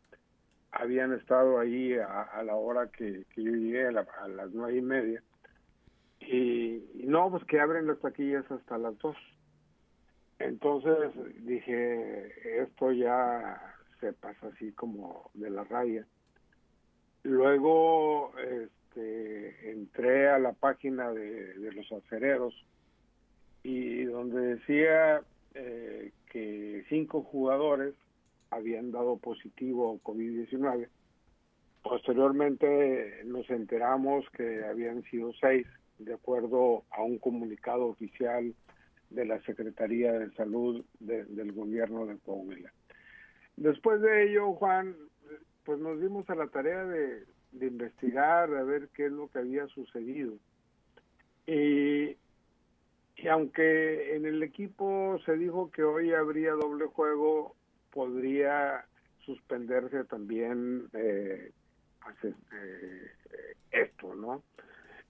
[0.72, 5.24] habían estado ahí a, la hora que, yo llegué, a, las nueve y media.
[6.20, 9.16] Y, no, pues que abren las taquillas hasta las dos.
[10.40, 11.12] Entonces
[11.46, 13.62] dije, esto ya
[14.00, 16.06] se pasa así como de la raya.
[17.24, 22.54] Luego este, entré a la página de, los acereros
[23.64, 25.22] y donde decía
[25.56, 27.96] eh, que cinco jugadores
[28.52, 30.88] habían dado positivo COVID-19.
[31.82, 35.66] Posteriormente nos enteramos que habían sido seis,
[35.98, 38.54] de acuerdo a un comunicado oficial
[39.10, 42.72] de la Secretaría de Salud del gobierno de Coahuila.
[43.58, 44.96] Después de ello, Juan,
[45.64, 49.66] pues nos dimos a la tarea de, investigar, a ver qué es lo que había
[49.68, 50.34] sucedido.
[51.48, 52.18] Y,
[53.16, 57.56] y aunque en el equipo se dijo que hoy habría doble juego,
[57.92, 58.86] podría
[59.26, 61.52] suspenderse también eh,
[62.24, 63.12] eh,
[63.72, 64.44] esto, ¿no?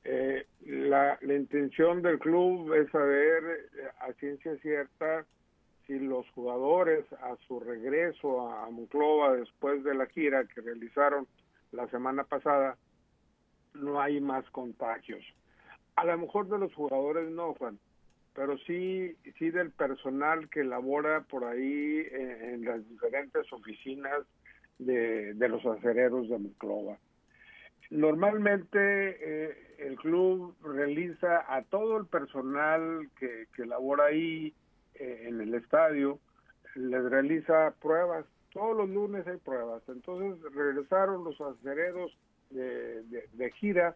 [0.07, 5.25] Eh, la, intención del club es saber eh, a ciencia cierta
[5.87, 11.27] si los jugadores a su regreso a Monclova después de la gira que realizaron
[11.71, 12.77] la semana pasada
[13.73, 15.25] no hay más contagios.
[15.95, 17.79] A lo mejor de los jugadores no, Juan,
[18.35, 24.21] pero sí, sí del personal que labora por ahí en, en las diferentes oficinas
[24.77, 26.99] de, de los acereros de Monclova.
[27.91, 34.53] Normalmente eh, el club realiza a todo el personal que, labora ahí
[34.95, 36.19] eh, en el estadio,
[36.75, 38.25] les realiza pruebas.
[38.51, 39.83] Todos los lunes hay pruebas.
[39.87, 42.17] Entonces regresaron los acereros
[42.49, 43.95] de, de, gira,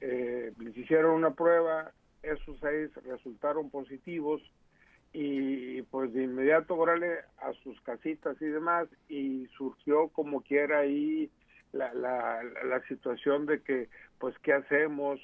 [0.00, 1.92] eh, les hicieron una prueba,
[2.22, 4.42] esos seis resultaron positivos
[5.12, 11.30] y pues de inmediato órale a sus casitas y demás y surgió como quiera ahí
[11.72, 15.20] la, la, la situación de que, pues, ¿qué hacemos?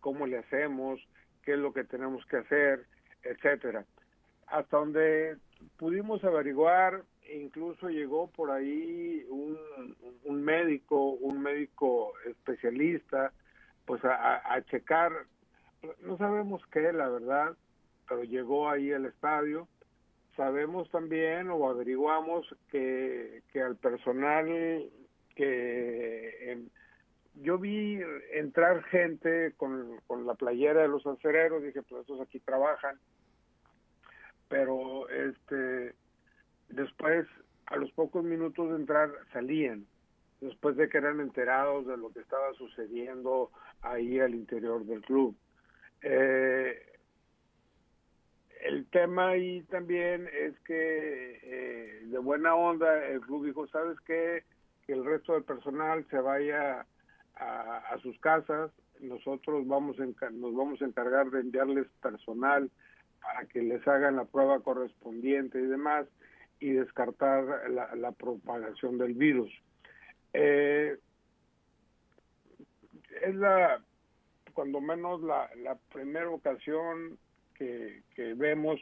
[0.00, 1.00] ¿Cómo le hacemos?
[1.42, 2.86] ¿Qué es lo que tenemos que hacer?
[3.22, 3.84] Etcétera.
[4.48, 5.36] Hasta donde
[5.78, 7.02] pudimos averiguar,
[7.32, 9.56] incluso llegó por ahí un,
[10.24, 13.32] un médico, un médico especialista,
[13.86, 15.12] pues a, a, checar,
[16.02, 17.56] no sabemos qué, la verdad,
[18.08, 19.68] pero llegó ahí al estadio.
[20.36, 24.90] Sabemos también o averiguamos que, que al personal
[25.34, 26.62] que
[27.34, 28.00] yo vi
[28.32, 32.98] entrar gente con, con, la playera de los acereros, dije, pues estos aquí trabajan,
[34.48, 35.94] pero este
[36.72, 37.26] después,
[37.66, 39.86] a los pocos minutos de entrar, salían,
[40.40, 43.50] después de que eran enterados de lo que estaba sucediendo
[43.80, 45.36] ahí al interior del club.
[46.02, 46.92] Eh,
[48.62, 54.44] el tema ahí también es que eh, de buena onda el club dijo, ¿sabes qué?
[54.92, 56.84] Que el resto del personal se vaya
[57.36, 58.70] a, sus casas,
[59.00, 62.70] nosotros vamos nos vamos a encargar de enviarles personal
[63.22, 66.06] para que les hagan la prueba correspondiente y demás
[66.60, 69.50] y descartar la, propagación del virus.
[70.34, 70.98] Eh,
[73.22, 73.82] es la,
[74.52, 77.16] cuando menos la, la primera ocasión
[77.54, 78.78] que, que vemos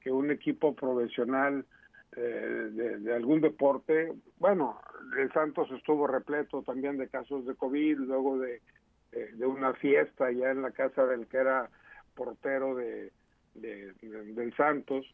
[0.00, 1.66] que un equipo profesional
[2.20, 4.80] eh, de, algún deporte, bueno,
[5.16, 8.60] el Santos estuvo repleto también de casos de COVID, luego de,
[9.12, 11.70] de, una fiesta ya en la casa del que era
[12.16, 13.12] portero de,
[13.54, 15.06] del Santos.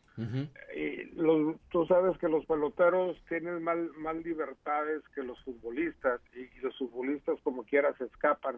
[0.74, 6.60] Y los, tú sabes que los peloteros tienen mal, mal libertades que los futbolistas y,
[6.60, 8.56] los futbolistas como quiera se escapan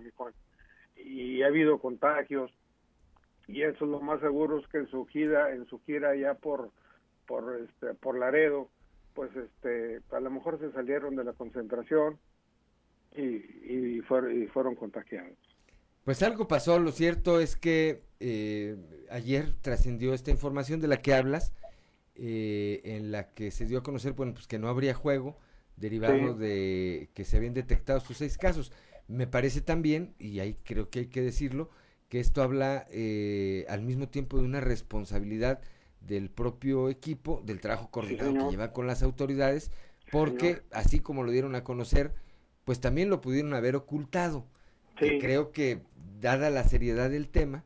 [0.96, 2.52] y ha habido contagios
[3.48, 6.34] y eso es lo más seguro es que en su gira en su gira ya
[6.34, 6.70] por
[7.26, 8.70] por este por Laredo
[9.14, 12.18] pues este a lo mejor se salieron de la concentración
[13.14, 15.36] y, y, y fueron contagiados
[16.06, 18.76] pues algo pasó, lo cierto es que eh,
[19.10, 21.52] ayer trascendió esta información de la que hablas,
[22.14, 25.36] eh, en la que se dio a conocer, bueno, pues que no habría juego
[25.74, 28.70] derivado de que se habían detectado estos seis casos.
[29.08, 31.70] Me parece también, y ahí creo que hay que decirlo,
[32.08, 35.60] que esto habla eh, al mismo tiempo de una responsabilidad
[36.00, 39.70] del propio equipo, del trabajo coordinado que lleva con las autoridades,
[40.12, 42.14] porque así como lo dieron a conocer,
[42.64, 44.46] pues también lo pudieron haber ocultado.
[44.96, 45.82] creo que
[46.20, 47.64] dada la seriedad del tema,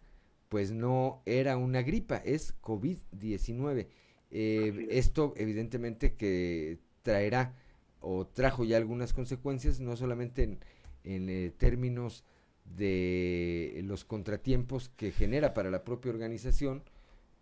[0.48, 3.86] pues no era una gripa, es COVID-19.
[4.32, 7.55] Eh, esto evidentemente que traerá
[8.01, 10.59] o trajo ya algunas consecuencias, no solamente
[11.05, 12.24] en, eh, términos
[12.65, 16.82] de los contratiempos que genera para la propia organización,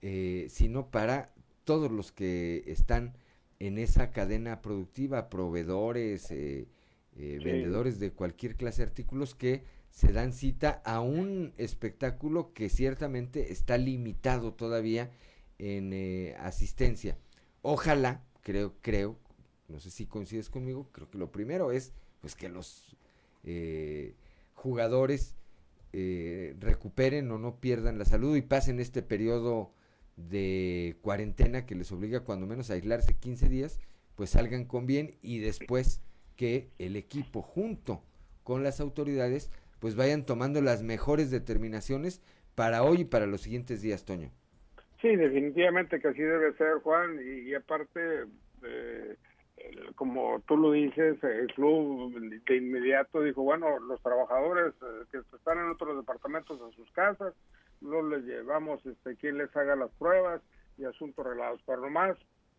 [0.03, 1.35] eh, sino para
[1.65, 3.15] todos los que están
[3.59, 6.33] en esa cadena productiva, proveedores,
[7.17, 13.53] vendedores de cualquier clase de artículos que se dan cita a un espectáculo que ciertamente
[13.53, 15.11] está limitado todavía
[15.59, 17.19] en eh, asistencia.
[17.63, 19.19] Ojalá, creo, creo,
[19.69, 22.97] no sé si coincides conmigo, creo que lo primero es pues que los
[23.45, 24.15] eh,
[24.55, 25.35] jugadores
[25.93, 29.73] eh, recuperen o no pierdan la salud y pasen este periodo
[30.19, 33.81] de cuarentena que les obliga cuando menos a aislarse 15 días,
[34.17, 36.03] pues salgan con bien y después
[36.37, 38.03] que el equipo junto
[38.43, 42.21] con las autoridades pues vayan tomando las mejores determinaciones
[42.57, 44.31] para hoy y para los siguientes días, Toño.
[45.01, 48.25] Sí, definitivamente que así debe ser, Juan, y, aparte,
[48.65, 49.17] eh,
[49.95, 52.13] como tú lo dices, el club
[52.49, 57.33] de inmediato dijo, bueno, los trabajadores eh, que están en otros departamentos en sus casas,
[57.81, 60.41] no les llevamos este, quien les haga las pruebas
[60.77, 62.17] y asuntos relados, pero nomás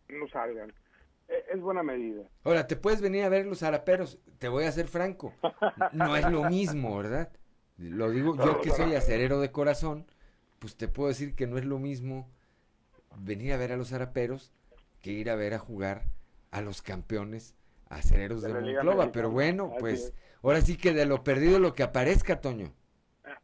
[0.08, 0.72] no salgan.
[1.28, 2.22] E, es buena medida.
[2.44, 5.34] Ahora, te puedes venir a ver los haraperos, te voy a ser franco,
[5.92, 7.30] no es lo mismo, ¿verdad?
[7.78, 10.06] Lo digo yo que soy acerero de corazón,
[10.58, 12.28] pues te puedo decir que no es lo mismo
[13.16, 14.52] venir a ver a los haraperos
[15.00, 16.02] que ir a ver a jugar
[16.50, 17.56] a los campeones
[17.88, 21.82] acereros de, de Monclova, pero bueno, pues ahora sí que de lo perdido lo que
[21.82, 22.72] aparezca, Toño.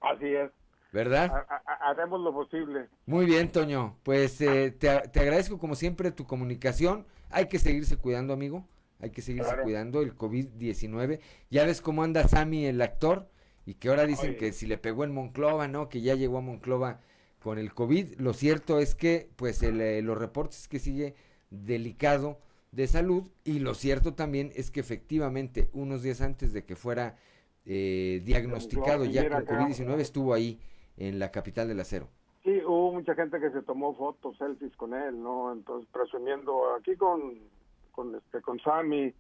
[0.01, 0.51] Así es.
[0.93, 1.47] ¿Verdad?
[1.81, 2.89] haremos lo posible.
[3.07, 3.97] Muy bien, Toño.
[4.03, 7.07] Pues eh, te, te, agradezco como siempre tu comunicación.
[7.31, 8.67] Hay que seguirse cuidando, amigo.
[9.01, 11.21] Hay que seguirse cuidando el COVID-19.
[11.51, 13.29] Ya ves cómo anda Sammy, el actor,
[13.67, 15.89] y que ahora dicen que si le pegó en Monclova, ¿no?
[15.89, 17.01] Que ya llegó a Monclova
[17.41, 18.19] con el COVID.
[18.19, 21.15] Lo cierto es que, pues, el, eh, los reportes que sigue
[21.51, 22.41] delicado
[22.73, 27.17] de salud y lo cierto también es que efectivamente unos días antes de que fuera
[27.65, 30.61] eh, diagnosticado ya con COVID-19 estuvo ahí
[30.97, 32.09] en la capital del acero.
[32.45, 35.53] Sí, hubo mucha gente que se tomó fotos, selfies con él, ¿no?
[35.53, 37.39] Entonces, presumiendo aquí con,
[37.93, 39.13] con, este, con Sammy,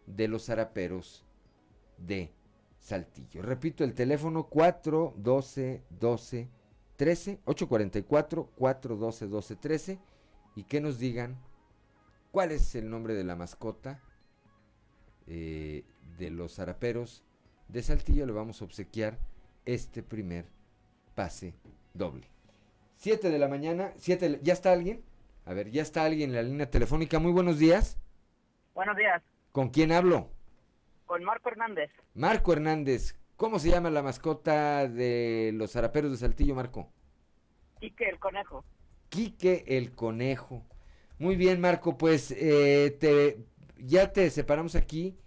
[0.06, 1.24] de los zaraperos
[1.98, 2.32] de
[2.80, 3.42] Saltillo.
[3.42, 6.55] Repito, el teléfono 412 12
[6.96, 9.98] 13 844 412 12 13
[10.56, 11.36] y que nos digan
[12.30, 14.00] cuál es el nombre de la mascota
[15.26, 15.84] eh,
[16.18, 17.22] de los zaraperos
[17.68, 18.26] de Saltillo.
[18.26, 19.18] Le vamos a obsequiar
[19.64, 20.46] este primer
[21.14, 21.54] pase
[21.94, 22.28] doble.
[22.96, 25.04] 7 de la mañana, 7, ¿ya está alguien?
[25.44, 27.18] A ver, ya está alguien en la línea telefónica.
[27.18, 27.98] Muy buenos días.
[28.74, 29.22] Buenos días.
[29.52, 30.30] ¿Con quién hablo?
[31.06, 31.90] Con Marco Hernández.
[32.14, 33.16] Marco Hernández.
[33.36, 36.90] ¿Cómo se llama la mascota de los zaraperos de Saltillo, Marco?
[37.78, 38.64] Quique el conejo.
[39.10, 40.64] Quique el conejo.
[41.18, 43.44] Muy bien, Marco, pues eh, te,
[43.78, 45.18] ya te separamos aquí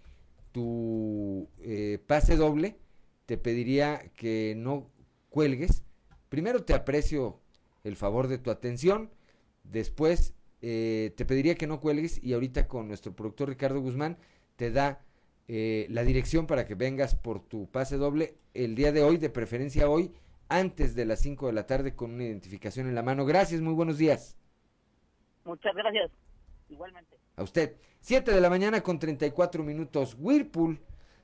[0.51, 2.79] tu eh, pase doble.
[3.27, 4.89] Te pediría que no
[5.29, 5.83] cuelgues.
[6.29, 7.39] Primero te aprecio
[7.83, 9.11] el favor de tu atención.
[9.63, 10.33] Después
[10.63, 14.17] eh, te pediría que no cuelgues y ahorita con nuestro productor Ricardo Guzmán
[14.55, 15.05] te da
[15.51, 19.31] eh, la dirección para que vengas por tu pase doble el día de hoy, de
[19.31, 20.13] preferencia hoy,
[20.47, 23.25] antes de las 5 de la tarde con una identificación en la mano.
[23.25, 24.37] Gracias, muy buenos días.
[25.45, 26.11] Muchas gracias,
[26.69, 27.17] igualmente.
[27.35, 27.77] A usted.
[28.01, 30.15] 7 de la mañana con 34 minutos.
[30.19, 30.79] Whirlpool,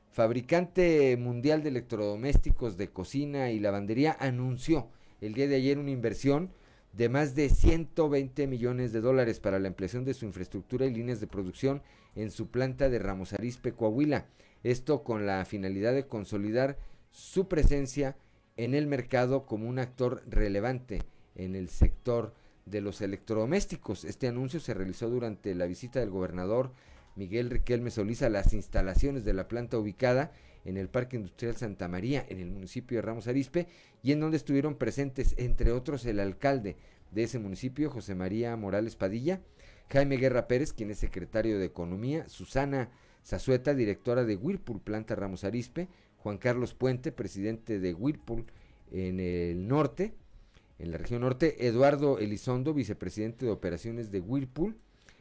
[0.10, 4.90] fabricante mundial de electrodomésticos de cocina y lavandería, anunció
[5.22, 6.52] el día de ayer una inversión
[6.96, 11.20] de más de 120 millones de dólares para la ampliación de su infraestructura y líneas
[11.20, 11.82] de producción
[12.16, 14.28] en su planta de Ramos Arizpe, Coahuila.
[14.64, 16.78] Esto con la finalidad de consolidar
[17.12, 18.16] su presencia
[18.56, 21.04] en el mercado como un actor relevante
[21.36, 22.34] en el sector
[22.66, 24.06] de los electrodomésticos.
[24.06, 26.72] Este anuncio se realizó durante la visita del gobernador
[27.18, 30.32] Miguel Riquelme Solís a las instalaciones de la planta ubicada
[30.66, 33.68] en el Parque Industrial Santa María, en el municipio de Ramos Arizpe,
[34.04, 36.76] y en donde estuvieron presentes, entre otros, el alcalde
[37.12, 39.42] de ese municipio, José María Morales Padilla,
[39.90, 42.90] Jaime Guerra Pérez, quien es secretario de Economía, Susana
[43.24, 45.88] Zazueta, directora de Whirlpool Planta Ramos Arizpe,
[46.18, 48.46] Juan Carlos Puente, presidente de Whirlpool
[48.92, 50.14] en el norte,
[50.80, 54.76] en la región norte, Eduardo Elizondo, vicepresidente de operaciones de Whirlpool,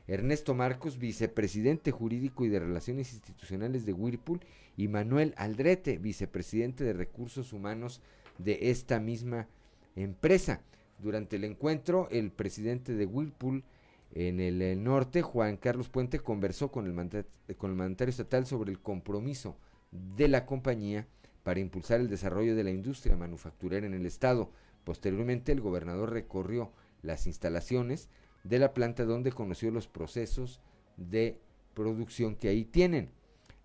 [0.07, 4.41] Ernesto Marcos, vicepresidente jurídico y de relaciones institucionales de Whirlpool,
[4.77, 8.01] y Manuel Aldrete, vicepresidente de recursos humanos
[8.39, 9.49] de esta misma
[9.97, 10.63] empresa.
[10.99, 13.65] Durante el encuentro, el presidente de Whirlpool
[14.13, 17.25] en el, norte, Juan Carlos Puente, conversó con el,
[17.57, 19.57] con el mandatario estatal sobre el compromiso
[19.91, 21.07] de la compañía
[21.43, 24.51] para impulsar el desarrollo de la industria manufacturera en el estado.
[24.85, 26.73] Posteriormente, el gobernador recorrió
[27.03, 28.09] las instalaciones
[28.45, 30.61] de la planta donde conoció los procesos
[30.97, 31.41] de
[31.75, 33.11] producción que ahí tienen.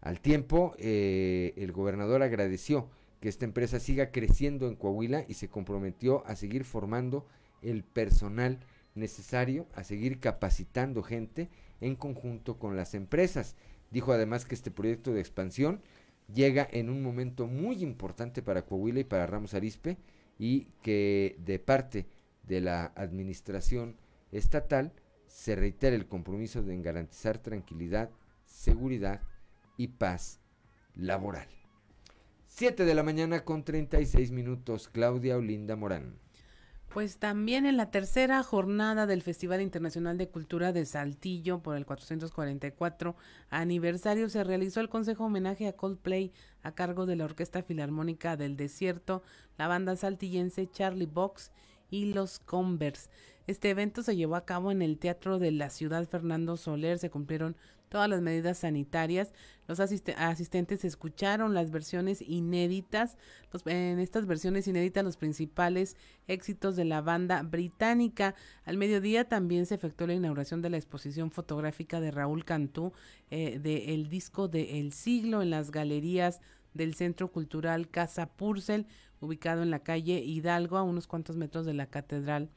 [0.02, 2.90] Al tiempo, eh, el gobernador agradeció
[3.20, 7.28] que esta empresa siga creciendo en Coahuila y se comprometió a seguir formando
[7.62, 8.60] el personal
[8.96, 11.50] necesario, a seguir capacitando gente
[11.82, 13.56] en conjunto con las empresas.
[13.92, 15.82] Dijo además que este proyecto de expansión
[16.34, 19.98] llega en un momento muy importante para Coahuila y para Ramos Arispe
[20.38, 22.06] y que de parte
[22.44, 23.98] de la administración
[24.32, 24.94] estatal
[25.28, 28.10] se reitera el compromiso de garantizar tranquilidad,
[28.46, 29.22] seguridad
[29.78, 30.40] y paz
[30.96, 31.48] laboral.
[32.48, 36.20] 7 de la mañana con 36 minutos, Claudia Olinda Morán.
[36.90, 41.86] Pues también en la tercera jornada del Festival Internacional de Cultura de Saltillo por el
[41.86, 43.16] 444
[43.52, 46.34] aniversario se realizó el consejo homenaje a Coldplay
[46.64, 49.22] a cargo de la Orquesta Filarmónica del Desierto,
[49.60, 51.52] la banda saltillense Charlie Box
[51.92, 53.10] y los Converse.
[53.50, 57.00] Este evento se llevó a cabo en el Teatro de la Ciudad Fernando Soler.
[57.00, 57.56] Se cumplieron
[57.90, 59.34] todas las medidas sanitarias.
[59.68, 63.18] Los asistentes escucharon las versiones inéditas,
[63.66, 65.98] en estas versiones inéditas los principales
[66.28, 68.36] éxitos de la banda británica.
[68.66, 72.94] Al mediodía también se efectuó la inauguración de la exposición fotográfica de Raúl Cantú
[73.32, 76.40] eh, del disco de El Siglo en las galerías
[76.76, 78.86] del Centro Cultural Casa Purcell,
[79.22, 82.52] ubicado en la calle Hidalgo, a unos cuantos metros de la Catedral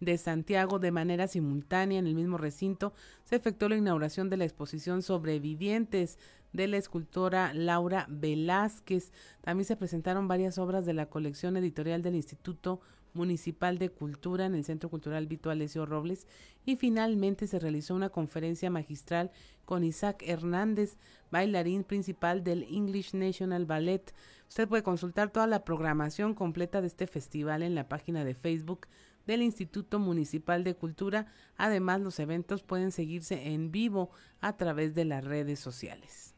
[0.00, 2.92] de Santiago de manera simultánea en el mismo recinto
[3.24, 6.18] se efectuó la inauguración de la exposición Sobrevivientes
[6.52, 9.12] de la escultora Laura Velázquez.
[9.40, 12.80] También se presentaron varias obras de la colección editorial del Instituto
[13.14, 16.26] Municipal de Cultura en el Centro Cultural Vito Alessio Robles
[16.64, 19.30] y finalmente se realizó una conferencia magistral
[19.64, 20.96] con Isaac Hernández,
[21.30, 24.14] bailarín principal del English National Ballet.
[24.48, 28.86] Usted puede consultar toda la programación completa de este festival en la página de Facebook
[29.28, 31.26] del Instituto Municipal de Cultura.
[31.56, 34.10] Además, los eventos pueden seguirse en vivo
[34.40, 36.34] a través de las redes sociales.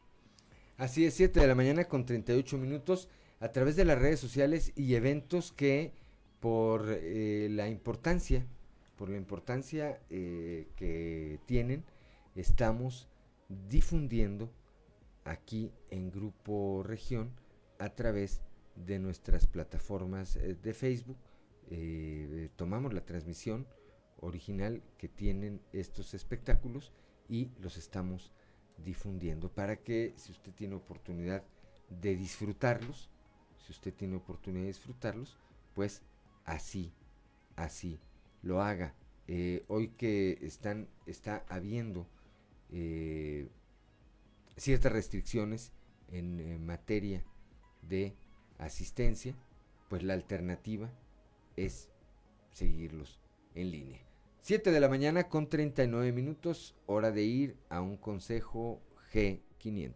[0.77, 3.09] Así es, 7 de la mañana con 38 minutos
[3.39, 5.93] a través de las redes sociales y eventos que
[6.41, 8.45] por eh, la importancia,
[8.97, 11.85] por la importancia eh, que tienen,
[12.35, 13.09] estamos
[13.69, 14.51] difundiendo
[15.25, 17.31] aquí en Grupo Región
[17.79, 18.43] a través
[18.75, 21.19] de nuestras plataformas eh, de Facebook.
[22.57, 23.67] Tomamos la transmisión
[24.19, 26.93] original que tienen estos espectáculos
[27.29, 28.33] y los estamos
[28.85, 31.45] difundiendo para que si usted tiene oportunidad
[31.89, 33.11] de disfrutarlos,
[33.59, 35.37] si usted tiene oportunidad de disfrutarlos,
[35.75, 36.03] pues
[36.45, 36.93] así,
[37.57, 38.01] así
[38.43, 38.95] lo haga.
[39.27, 42.09] Eh, hoy que están, está habiendo
[42.71, 43.49] eh,
[44.57, 45.73] ciertas restricciones
[46.09, 47.25] en, materia
[47.83, 48.17] de
[48.59, 49.35] asistencia,
[49.89, 50.91] pues la alternativa
[51.57, 51.89] es
[52.53, 53.21] seguirlos
[53.55, 54.01] en línea.
[54.41, 58.81] 7 de la mañana con 39 minutos, hora de ir a un consejo
[59.13, 59.95] G500.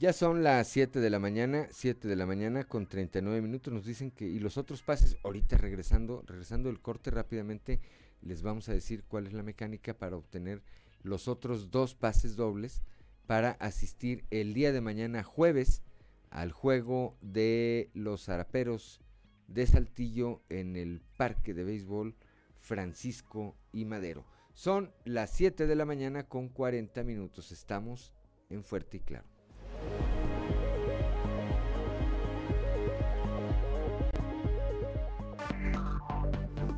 [0.00, 3.70] Ya son las 7 de la mañana, 7 de la mañana con 39 minutos.
[3.70, 7.80] Nos dicen que, y los otros pases, ahorita regresando, regresando el corte rápidamente,
[8.22, 10.62] les vamos a decir cuál es la mecánica para obtener
[11.02, 12.80] los otros dos pases dobles
[13.26, 15.82] para asistir el día de mañana jueves
[16.30, 19.02] al juego de los zaraperos
[19.48, 22.16] de Saltillo en el Parque de Béisbol
[22.58, 24.24] Francisco y Madero.
[24.54, 27.52] Son las 7 de la mañana con 40 minutos.
[27.52, 28.14] Estamos
[28.48, 29.29] en Fuerte y Claro.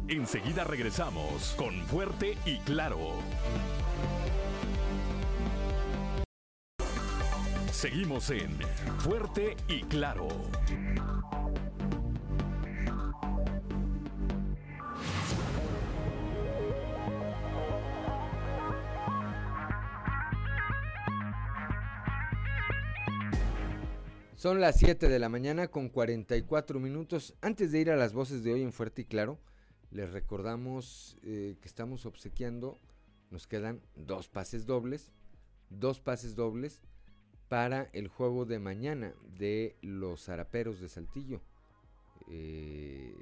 [0.09, 2.99] Enseguida regresamos con Fuerte y Claro.
[7.71, 8.59] Seguimos en
[8.99, 10.29] Fuerte y Claro.
[24.43, 27.37] Son las 7 de la mañana con 44 minutos.
[27.43, 29.39] Antes de ir a las voces de hoy en Fuerte y Claro,
[29.93, 32.77] les recordamos eh, que estamos obsequiando,
[33.31, 35.13] nos quedan dos pases dobles,
[35.71, 36.81] dos pases dobles
[37.49, 41.41] para el juego de mañana de los zaraperos de Saltillo.
[42.29, 43.15] Eh,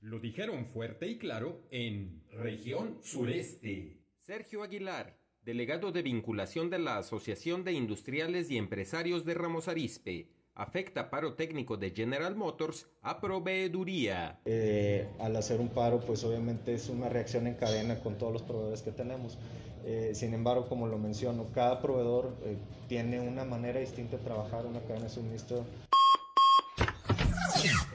[0.00, 3.96] Lo dijeron fuerte y claro en región sureste.
[4.20, 10.28] Sergio Aguilar, delegado de vinculación de la Asociación de Industriales y Empresarios de Ramos Arispe
[10.54, 14.40] afecta paro técnico de General Motors a proveeduría.
[14.44, 18.42] Eh, al hacer un paro, pues obviamente es una reacción en cadena con todos los
[18.42, 19.38] proveedores que tenemos.
[19.84, 22.56] Eh, sin embargo, como lo menciono, cada proveedor eh,
[22.88, 25.64] tiene una manera distinta de trabajar una cadena de suministro.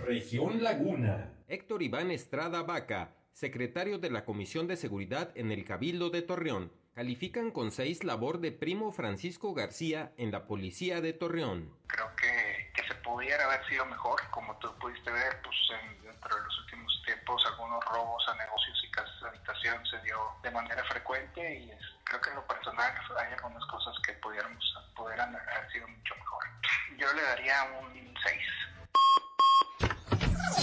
[0.06, 1.34] Región Laguna.
[1.48, 6.72] Héctor Iván Estrada Vaca, secretario de la Comisión de Seguridad en el Cabildo de Torreón,
[6.98, 11.72] califican con seis labor de primo Francisco García en la policía de Torreón.
[11.86, 15.56] Creo que, que se pudiera haber sido mejor, como tú pudiste ver, pues
[16.02, 20.18] dentro de los últimos tiempos algunos robos a negocios y casas de habitación se dio
[20.42, 21.72] de manera frecuente y
[22.04, 24.66] creo que en lo personal hay algunas cosas que pudiéramos,
[24.96, 26.44] pudieran haber sido mucho mejor.
[26.98, 28.16] Yo le daría un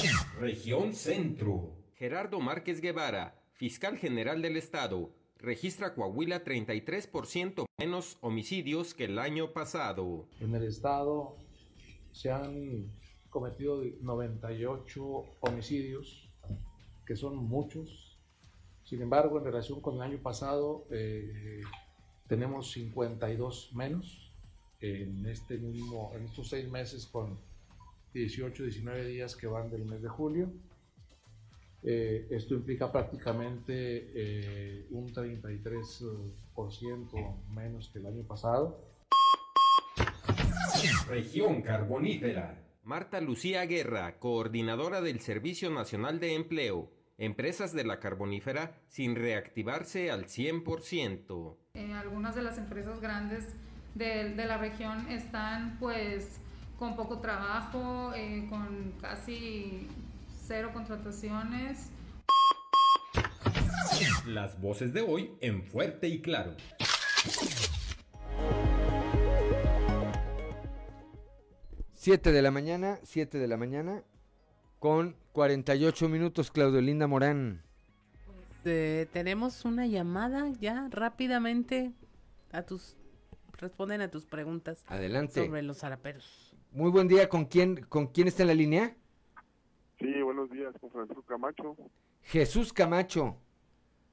[0.03, 0.19] 6.
[0.41, 1.77] Región Centro.
[1.95, 5.13] Gerardo Márquez Guevara, fiscal general del Estado,
[5.45, 10.27] registra Coahuila 33% menos homicidios que el año pasado.
[10.41, 11.37] En el Estado
[12.13, 12.91] se han
[13.31, 15.05] cometido 98
[15.41, 16.31] homicidios,
[17.07, 18.19] que son muchos.
[18.85, 21.63] Sin embargo, en relación con el año pasado, eh,
[22.29, 24.33] tenemos 52 menos
[24.81, 27.39] en, este mismo, en estos seis meses con
[28.13, 30.53] 18, 19 días que van del mes de julio.
[31.87, 38.81] Eh, esto implica prácticamente eh, un 33% menos que el año pasado.
[41.09, 42.59] Región Carbonífera.
[42.85, 50.11] Marta Lucía Guerra, coordinadora del Servicio Nacional de Empleo, empresas de la carbonífera sin reactivarse
[50.11, 51.57] al 100%.
[51.75, 53.55] Eh, algunas de las empresas grandes
[53.95, 56.41] de, de, la región están pues
[56.79, 59.87] con poco trabajo, eh, con casi
[60.47, 61.91] cero contrataciones.
[64.27, 66.55] Las voces de hoy en fuerte y claro.
[71.95, 74.03] Siete de la mañana, siete de la mañana,
[74.79, 77.63] con 48 minutos, Claudio Linda Morán.
[78.67, 81.93] Eh, tenemos una llamada ya rápidamente
[82.53, 82.97] a tus
[83.59, 85.47] responden a tus preguntas Adelante.
[85.47, 86.55] sobre los zaraperos.
[86.73, 88.97] Muy buen día, ¿con quién con quién está en la línea?
[90.05, 91.77] Sí, buenos días, con Francisco Camacho.
[92.21, 93.39] Jesús Camacho.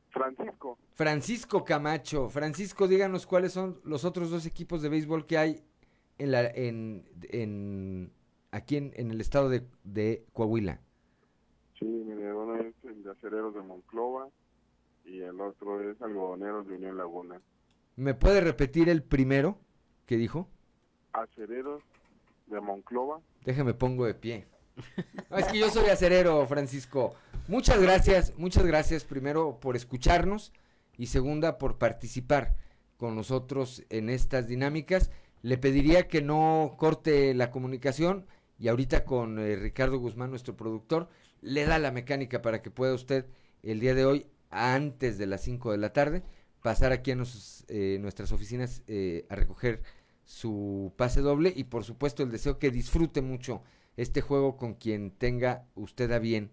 [0.10, 0.78] Francisco.
[0.94, 2.30] Francisco Camacho.
[2.30, 5.66] Francisco, díganos cuáles son los otros dos equipos de béisbol que hay
[6.18, 8.14] en la en, en
[8.52, 10.80] aquí en, en el estado de, de Coahuila.
[11.78, 14.30] Sí, mire, uno es el de Acereros de Monclova
[15.04, 17.42] y el otro es Algodoneros de Unión Laguna.
[17.98, 19.58] ¿Me puede repetir el primero
[20.06, 20.48] que dijo?
[21.12, 21.84] Acereros
[22.48, 23.20] de Monclova.
[23.44, 24.48] Déjeme pongo de pie.
[25.38, 27.16] Es que yo soy acerero, Francisco.
[27.48, 30.52] Muchas gracias, muchas gracias primero por escucharnos
[30.98, 32.56] y segunda por participar
[32.98, 35.10] con nosotros en estas dinámicas.
[35.42, 38.28] Le pediría que no corte la comunicación
[38.60, 41.10] y ahorita con eh, Ricardo Guzmán, nuestro productor,
[41.42, 43.26] le da la mecánica para que pueda usted
[43.64, 46.24] el día de hoy, antes de las 5 de la tarde,
[46.62, 47.18] pasar aquí a
[47.70, 49.82] eh, nuestras oficinas eh, a recoger
[50.26, 53.64] su pase doble y por supuesto el deseo que disfrute mucho
[53.98, 56.52] este juego con quien tenga usted a bien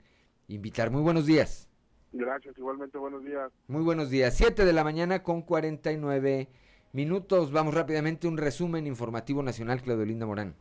[0.48, 0.90] invitar.
[0.90, 1.68] Muy buenos días.
[2.12, 3.52] Gracias, igualmente buenos días.
[3.66, 4.34] Muy buenos días.
[4.36, 6.48] 7 de la mañana con 49
[6.92, 7.52] minutos.
[7.52, 10.54] Vamos rápidamente un resumen informativo nacional, Claudio Linda Morán.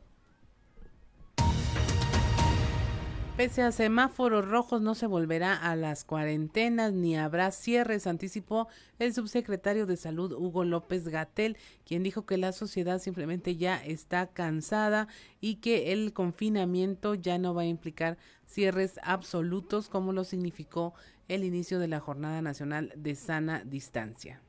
[3.37, 9.13] Pese a semáforos rojos no se volverá a las cuarentenas ni habrá cierres, anticipó el
[9.13, 11.55] subsecretario de Salud Hugo López Gatel,
[11.85, 15.07] quien dijo que la sociedad simplemente ya está cansada
[15.39, 20.95] y que el confinamiento ya no va a implicar cierres absolutos como lo significó
[21.27, 24.41] el inicio de la Jornada Nacional de Sana Distancia.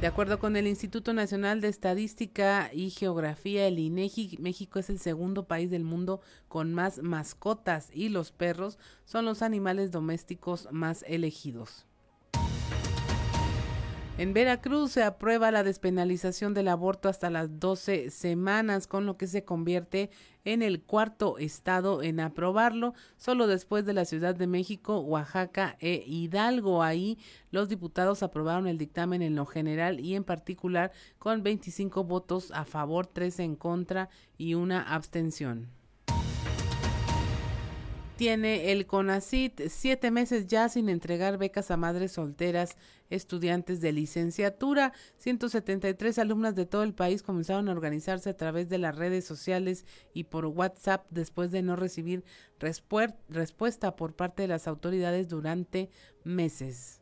[0.00, 5.00] De acuerdo con el Instituto Nacional de Estadística y Geografía, el INEGI, México es el
[5.00, 11.04] segundo país del mundo con más mascotas y los perros son los animales domésticos más
[11.08, 11.84] elegidos.
[14.18, 19.28] En Veracruz se aprueba la despenalización del aborto hasta las 12 semanas, con lo que
[19.28, 20.10] se convierte
[20.44, 26.02] en el cuarto estado en aprobarlo, solo después de la Ciudad de México, Oaxaca e
[26.04, 26.82] Hidalgo.
[26.82, 27.16] Ahí
[27.52, 30.90] los diputados aprobaron el dictamen en lo general y en particular
[31.20, 35.77] con 25 votos a favor, 3 en contra y una abstención
[38.18, 42.76] tiene el CONACIT siete meses ya sin entregar becas a madres solteras,
[43.10, 44.92] estudiantes de licenciatura.
[45.18, 49.86] 173 alumnas de todo el país comenzaron a organizarse a través de las redes sociales
[50.14, 52.24] y por WhatsApp después de no recibir
[52.58, 55.88] respuesta por parte de las autoridades durante
[56.24, 57.00] meses.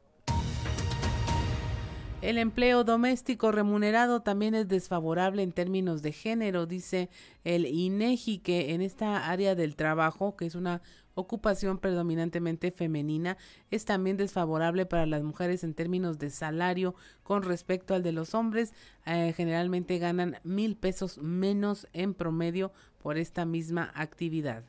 [2.22, 7.08] El empleo doméstico remunerado también es desfavorable en términos de género, dice
[7.44, 10.82] el INEGI, que en esta área del trabajo, que es una
[11.16, 13.36] ocupación predominantemente femenina
[13.70, 16.94] es también desfavorable para las mujeres en términos de salario
[17.24, 18.72] con respecto al de los hombres.
[19.06, 22.70] Eh, generalmente ganan mil pesos menos en promedio
[23.02, 24.62] por esta misma actividad.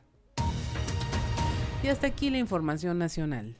[1.82, 3.56] Y hasta aquí la información nacional.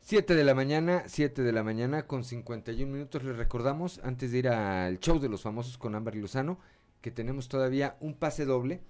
[0.00, 3.24] 7 de la mañana, 7 de la mañana con 51 minutos.
[3.24, 6.60] Les recordamos, antes de ir al show de los famosos con Ámbar Lozano,
[7.00, 8.82] que tenemos todavía un pase doble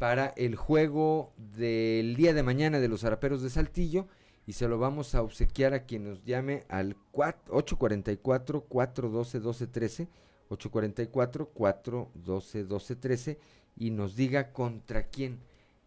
[0.00, 4.08] para el juego del día de mañana de los Araperos de Saltillo
[4.46, 10.08] y se lo vamos a obsequiar a quien nos llame al 844-412-1213,
[10.48, 13.36] 844-412-1213
[13.76, 15.40] y nos diga contra quién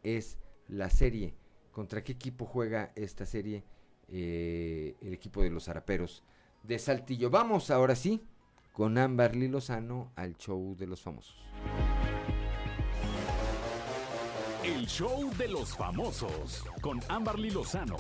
[0.04, 0.38] es
[0.68, 1.34] la serie,
[1.72, 3.64] contra qué equipo juega esta serie
[4.10, 6.22] eh, el equipo de los Araperos
[6.62, 7.32] de Saltillo.
[7.32, 8.22] Vamos ahora sí
[8.74, 11.36] con Ámbar Lozano al show de los famosos.
[14.64, 17.98] El show de los famosos con Ámbar Lozano.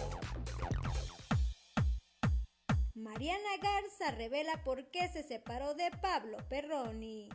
[2.95, 7.27] Mariana Garza revela por qué se separó de Pablo Perroni.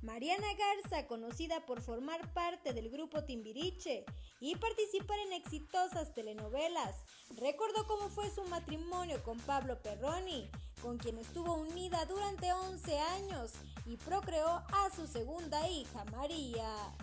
[0.00, 4.04] Mariana Garza, conocida por formar parte del grupo Timbiriche
[4.38, 6.94] y participar en exitosas telenovelas,
[7.36, 10.48] recordó cómo fue su matrimonio con Pablo Perroni,
[10.80, 13.54] con quien estuvo unida durante 11 años
[13.86, 16.94] y procreó a su segunda hija, María.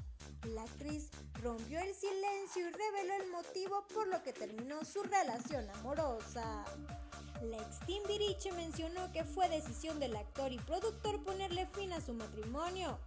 [0.43, 1.09] La actriz
[1.41, 6.65] rompió el silencio y reveló el motivo por lo que terminó su relación amorosa.
[7.41, 12.13] La ex Timbiriche mencionó que fue decisión del actor y productor ponerle fin a su
[12.13, 12.97] matrimonio,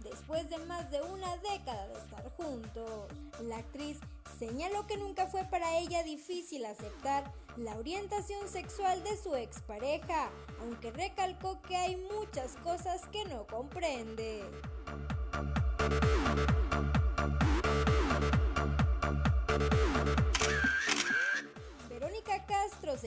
[0.00, 3.10] después de más de una década de estar juntos.
[3.42, 3.98] La actriz
[4.38, 10.90] señaló que nunca fue para ella difícil aceptar la orientación sexual de su expareja, aunque
[10.92, 14.44] recalcó que hay muchas cosas que no comprende.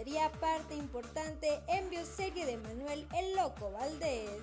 [0.03, 4.41] Sería parte importante en bioserie de Manuel el Loco Valdés.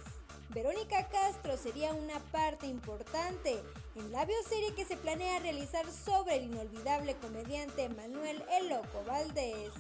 [0.50, 3.60] Verónica Castro sería una parte importante
[3.96, 9.72] en la bioserie que se planea realizar sobre el inolvidable comediante Manuel el Loco Valdés.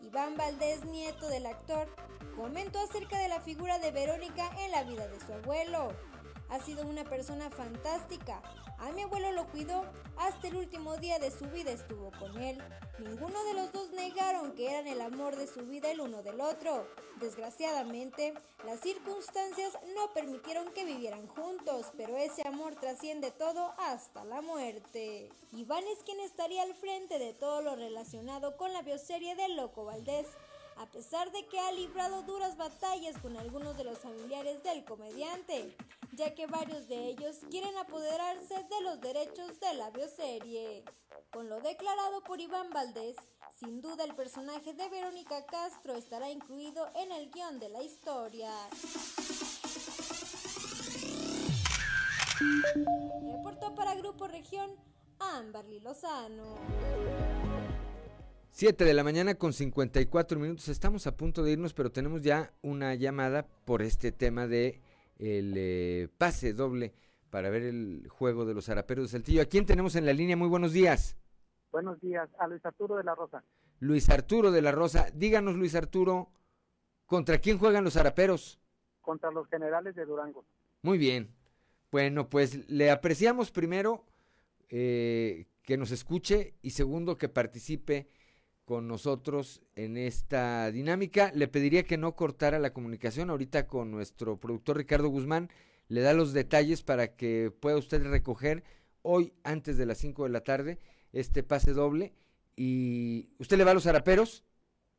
[0.00, 1.88] Iván Valdés, nieto del actor,
[2.36, 5.88] comentó acerca de la figura de Verónica en la vida de su abuelo.
[6.48, 8.42] Ha sido una persona fantástica.
[8.78, 9.84] A mi abuelo lo cuidó
[10.16, 12.62] hasta el último día de su vida estuvo con él.
[12.98, 16.40] Ninguno de los dos negaron que eran el amor de su vida el uno del
[16.40, 16.86] otro.
[17.20, 24.42] Desgraciadamente, las circunstancias no permitieron que vivieran juntos, pero ese amor trasciende todo hasta la
[24.42, 25.30] muerte.
[25.52, 29.84] Iván es quien estaría al frente de todo lo relacionado con la bioserie de Loco
[29.84, 30.26] Valdés
[30.76, 35.76] a pesar de que ha librado duras batallas con algunos de los familiares del comediante,
[36.12, 40.84] ya que varios de ellos quieren apoderarse de los derechos de la bioserie.
[41.30, 43.16] Con lo declarado por Iván Valdés,
[43.58, 48.52] sin duda el personaje de Verónica Castro estará incluido en el guion de la historia.
[53.32, 54.70] Reportó para Grupo Región
[55.18, 57.35] Amberly Lozano.
[58.56, 60.68] 7 de la mañana con 54 minutos.
[60.68, 64.80] Estamos a punto de irnos, pero tenemos ya una llamada por este tema de
[65.18, 66.94] el eh, pase doble
[67.28, 69.42] para ver el juego de los Araperos de Saltillo.
[69.42, 70.38] ¿A quién tenemos en la línea?
[70.38, 71.18] Muy buenos días.
[71.70, 73.44] Buenos días, a Luis Arturo de la Rosa.
[73.78, 75.08] Luis Arturo de la Rosa.
[75.12, 76.30] Díganos, Luis Arturo,
[77.04, 78.58] ¿contra quién juegan los Araperos?
[79.02, 80.46] Contra los generales de Durango.
[80.80, 81.28] Muy bien.
[81.92, 84.06] Bueno, pues le apreciamos primero
[84.70, 88.08] eh, que nos escuche y segundo que participe
[88.66, 91.30] con nosotros en esta dinámica.
[91.34, 95.48] Le pediría que no cortara la comunicación ahorita con nuestro productor Ricardo Guzmán.
[95.88, 98.64] Le da los detalles para que pueda usted recoger
[99.02, 100.80] hoy antes de las 5 de la tarde
[101.12, 102.12] este pase doble.
[102.56, 104.44] ¿Y usted le va a los araperos?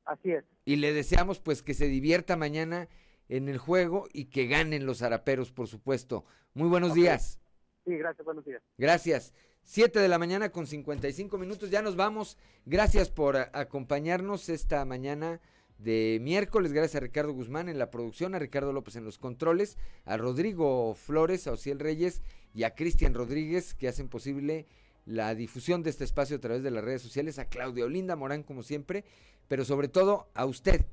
[0.05, 0.45] Así es.
[0.63, 2.87] Y le deseamos pues que se divierta mañana
[3.27, 6.23] en el juego y que ganen los araperos, por supuesto.
[6.53, 7.41] Muy buenos días.
[7.83, 8.61] Sí, gracias, buenos días.
[8.77, 9.33] Gracias.
[9.69, 12.37] 7 de la mañana con 55 minutos, ya nos vamos.
[12.65, 15.41] Gracias por acompañarnos esta mañana
[15.77, 16.71] de miércoles.
[16.71, 20.95] Gracias a Ricardo Guzmán en la producción, a Ricardo López en los controles, a Rodrigo
[20.95, 22.21] Flores, a Ociel Reyes
[22.55, 24.67] y a Cristian Rodríguez que hacen posible
[25.05, 28.43] la difusión de este espacio a través de las redes sociales, a Claudia Olinda Morán
[28.43, 29.03] como siempre,
[29.49, 30.85] pero sobre todo a usted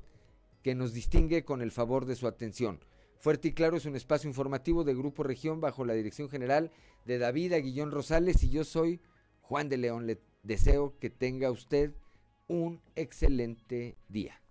[0.63, 2.81] que nos distingue con el favor de su atención.
[3.17, 6.71] Fuerte y Claro es un espacio informativo de Grupo Región bajo la dirección general
[7.05, 8.99] de David Aguillón Rosales y yo soy
[9.41, 10.05] Juan de León.
[10.05, 11.93] Le deseo que tenga usted
[12.47, 14.41] un excelente día.